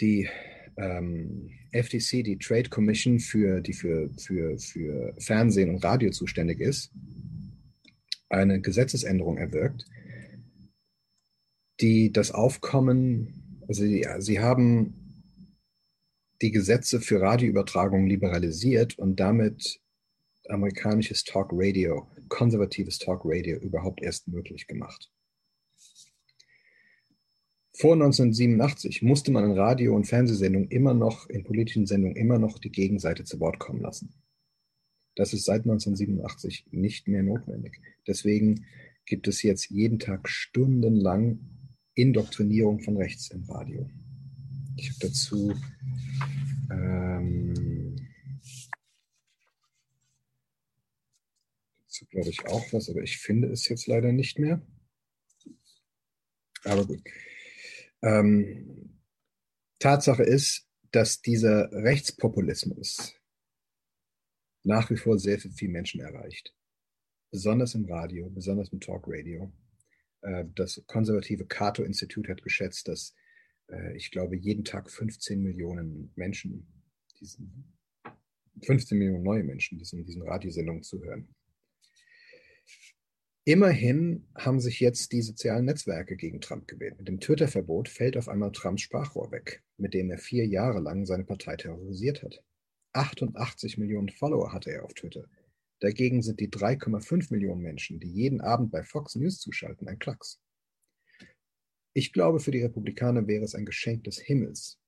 [0.00, 0.28] die
[0.76, 6.92] ähm, FTC, die Trade Commission, für, die für, für, für Fernsehen und Radio zuständig ist,
[8.28, 9.86] eine Gesetzesänderung erwirkt,
[11.80, 14.94] die das Aufkommen, also die, sie haben
[16.40, 19.80] die Gesetze für Radioübertragung liberalisiert und damit
[20.48, 25.10] amerikanisches Talk Radio, konservatives Talk Radio überhaupt erst möglich gemacht.
[27.76, 32.58] Vor 1987 musste man in Radio- und Fernsehsendungen immer noch, in politischen Sendungen immer noch
[32.58, 34.14] die Gegenseite zu Wort kommen lassen.
[35.14, 37.80] Das ist seit 1987 nicht mehr notwendig.
[38.06, 38.66] Deswegen
[39.04, 41.57] gibt es jetzt jeden Tag stundenlang
[41.98, 43.88] Indoktrinierung von rechts im Radio.
[44.76, 45.54] Ich habe dazu
[46.70, 47.48] ähm,
[52.10, 54.62] glaube ich auch was, aber ich finde es jetzt leider nicht mehr.
[56.64, 57.02] Aber gut.
[58.02, 59.00] Ähm,
[59.78, 63.14] Tatsache ist, dass dieser Rechtspopulismus
[64.64, 66.54] nach wie vor sehr viel Menschen erreicht.
[67.30, 69.52] Besonders im Radio, besonders im Talkradio.
[70.22, 73.14] Äh, das konservative Cato-Institut hat geschätzt, dass
[73.68, 76.66] äh, ich glaube, jeden Tag 15 Millionen Menschen,
[77.20, 77.74] diesen,
[78.64, 81.28] 15 Millionen neue Menschen, diesen, diesen Radiosendungen zuhören.
[83.44, 86.98] Immerhin haben sich jetzt die sozialen Netzwerke gegen Trump gewählt.
[86.98, 91.06] Mit dem Twitter-Verbot fällt auf einmal Trumps Sprachrohr weg, mit dem er vier Jahre lang
[91.06, 92.42] seine Partei terrorisiert hat.
[92.92, 95.24] 88 Millionen Follower hatte er auf Twitter.
[95.80, 100.40] Dagegen sind die 3,5 Millionen Menschen, die jeden Abend bei Fox News zuschalten, ein Klacks.
[101.92, 104.78] Ich glaube, für die Republikaner wäre es ein Geschenk des Himmels,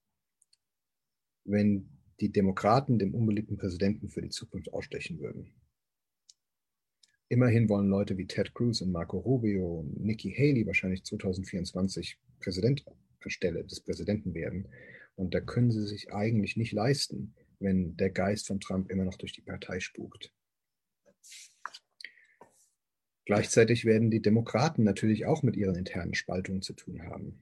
[1.45, 1.89] wenn
[2.21, 5.53] die Demokraten dem unbeliebten Präsidenten für die Zukunft ausstechen würden.
[7.29, 12.85] Immerhin wollen Leute wie Ted Cruz und Marco Rubio und Nikki Haley wahrscheinlich 2024 Präsident
[13.21, 14.69] anstelle des Präsidenten werden.
[15.15, 19.17] Und da können sie sich eigentlich nicht leisten, wenn der Geist von Trump immer noch
[19.17, 20.33] durch die Partei spukt.
[23.31, 27.39] Gleichzeitig werden die Demokraten natürlich auch mit ihren internen Spaltungen zu tun haben.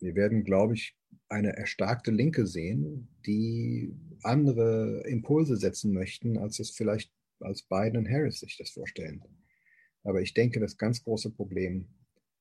[0.00, 0.96] Wir werden, glaube ich,
[1.28, 8.10] eine erstarkte Linke sehen, die andere Impulse setzen möchten, als es vielleicht als Biden und
[8.10, 9.22] Harris sich das vorstellen.
[10.02, 11.86] Aber ich denke, das ganz große Problem,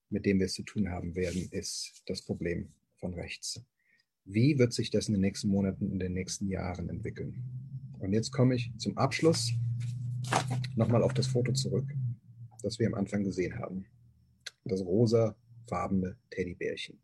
[0.10, 3.64] mit dem wir es zu tun haben werden, ist das Problem von rechts.
[4.26, 7.44] Wie wird sich das in den nächsten Monaten, in den nächsten Jahren entwickeln?
[8.00, 9.54] Und jetzt komme ich zum Abschluss
[10.76, 11.86] nochmal auf das Foto zurück,
[12.68, 13.86] das wir am Anfang gesehen haben.
[14.66, 17.00] Das rosafarbene Teddybärchen.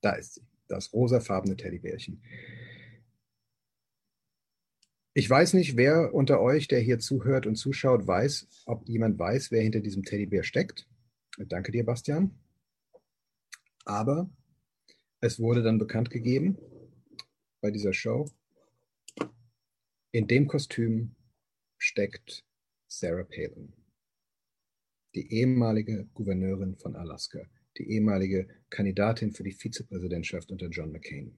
[0.00, 2.22] Da ist sie, das rosafarbene Teddybärchen.
[5.12, 9.50] Ich weiß nicht, wer unter euch, der hier zuhört und zuschaut, weiß, ob jemand weiß,
[9.50, 10.86] wer hinter diesem Teddybär steckt.
[11.38, 12.38] Danke dir, Bastian.
[13.84, 14.30] Aber
[15.20, 16.58] es wurde dann bekannt gegeben
[17.60, 18.30] bei dieser Show,
[20.12, 21.16] in dem Kostüm
[21.76, 22.44] steckt
[22.86, 23.72] Sarah Palin,
[25.16, 27.40] die ehemalige Gouverneurin von Alaska,
[27.78, 31.34] die ehemalige Kandidatin für die Vizepräsidentschaft unter John McCain.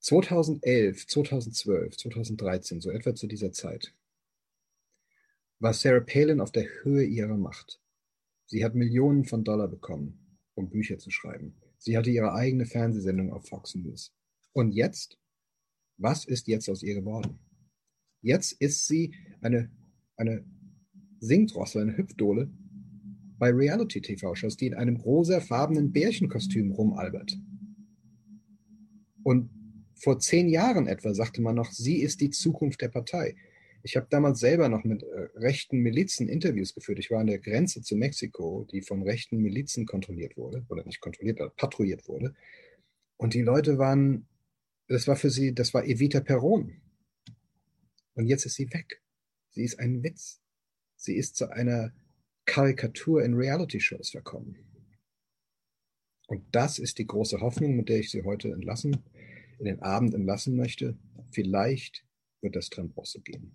[0.00, 3.94] 2011, 2012, 2013, so etwa zu dieser Zeit,
[5.58, 7.80] war Sarah Palin auf der Höhe ihrer Macht.
[8.44, 11.56] Sie hat Millionen von Dollar bekommen, um Bücher zu schreiben.
[11.78, 14.14] Sie hatte ihre eigene Fernsehsendung auf Fox News.
[14.52, 15.18] Und jetzt?
[15.96, 17.38] Was ist jetzt aus ihr geworden?
[18.20, 19.70] Jetzt ist sie eine,
[20.16, 20.44] eine
[21.26, 22.50] Singdrossel, eine Hüpfdohle
[23.38, 27.38] bei Reality-TV-Shows, die in einem rosafarbenen Bärchenkostüm rumalbert.
[29.22, 29.50] Und
[29.94, 33.34] vor zehn Jahren etwa sagte man noch, sie ist die Zukunft der Partei.
[33.82, 36.98] Ich habe damals selber noch mit äh, rechten Milizen Interviews geführt.
[36.98, 41.00] Ich war an der Grenze zu Mexiko, die von rechten Milizen kontrolliert wurde, oder nicht
[41.00, 42.34] kontrolliert, aber patrouilliert wurde.
[43.16, 44.26] Und die Leute waren,
[44.88, 46.72] das war für sie, das war Evita Peron.
[48.14, 49.02] Und jetzt ist sie weg.
[49.50, 50.40] Sie ist ein Witz.
[50.96, 51.92] Sie ist zu einer
[52.44, 54.56] Karikatur in Reality-Shows verkommen.
[56.28, 59.04] Und das ist die große Hoffnung, mit der ich Sie heute entlassen
[59.58, 60.98] in den Abend entlassen möchte,
[61.30, 62.04] vielleicht
[62.40, 63.52] wird das Trump auch so gehen.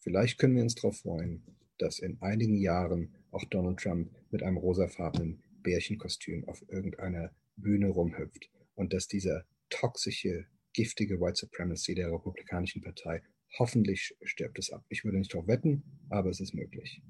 [0.00, 1.42] Vielleicht können wir uns darauf freuen,
[1.78, 8.50] dass in einigen Jahren auch Donald Trump mit einem rosafarbenen Bärchenkostüm auf irgendeiner Bühne rumhüpft
[8.74, 13.22] und dass dieser toxische, giftige White Supremacy der Republikanischen Partei
[13.58, 14.84] hoffentlich stirbt es ab.
[14.88, 17.02] Ich würde nicht darauf wetten, aber es ist möglich.